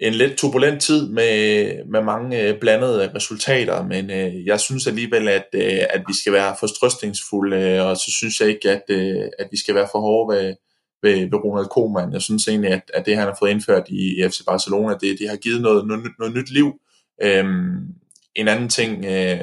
[0.00, 5.28] en lidt turbulent tid med, med mange øh, blandede resultater, men øh, jeg synes alligevel,
[5.28, 9.24] at, øh, at vi skal være forstrøstningsfulde, øh, og så synes jeg ikke, at, øh,
[9.38, 10.54] at vi skal være for hårde ved,
[11.02, 12.12] ved, ved Ronald Koeman.
[12.12, 15.18] Jeg synes egentlig, at, at det, han har fået indført i, i FC Barcelona, det,
[15.18, 16.72] det har givet noget, noget, noget nyt liv.
[17.22, 17.86] Øhm,
[18.34, 19.40] en anden ting øh,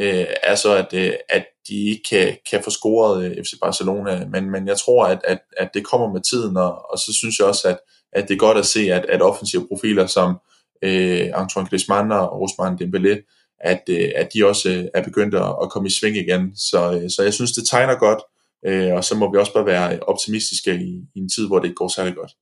[0.00, 4.26] øh, er så, at, øh, at de ikke kan, kan få scoret øh, FC Barcelona,
[4.32, 7.38] men, men jeg tror, at, at, at det kommer med tiden, og, og så synes
[7.38, 7.78] jeg også, at
[8.16, 10.38] at det er godt at se, at, at offensive profiler som
[10.82, 13.14] øh, Antoine Griezmann og Ousmane Dembélé,
[13.60, 16.56] at, øh, at de også øh, er begyndt at, at komme i sving igen.
[16.56, 18.18] Så, øh, så jeg synes, det tegner godt
[18.66, 21.64] Øh, og så må vi også bare være optimistiske i, i en tid, hvor det
[21.64, 22.32] ikke går særlig godt.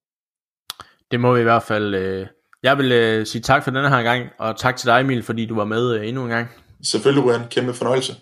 [1.11, 1.95] Det må vi i hvert fald.
[1.95, 2.27] Øh...
[2.63, 5.47] Jeg vil øh, sige tak for denne her gang, og tak til dig Emil, fordi
[5.47, 6.49] du var med øh, endnu en gang.
[6.83, 7.49] Selvfølgelig, Ryan.
[7.51, 8.15] Kæmpe fornøjelse.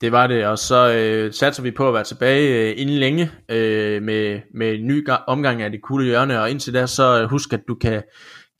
[0.00, 3.30] Det var det, og så øh, satser vi på at være tilbage øh, inden længe
[3.48, 7.28] øh, med, med en ny omgang af det coole hjørne, og indtil da så øh,
[7.28, 8.02] husk, at du kan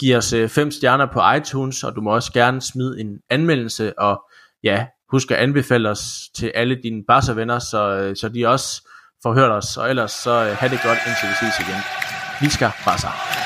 [0.00, 3.98] give os øh, fem stjerner på iTunes, og du må også gerne smide en anmeldelse,
[3.98, 4.22] og
[4.64, 6.00] ja, husk at anbefale os
[6.36, 8.82] til alle dine Barca-venner, så, øh, så de også
[9.22, 11.80] får hørt os, og ellers så øh, have det godt, indtil vi ses igen.
[12.40, 13.37] Vi skal Barca!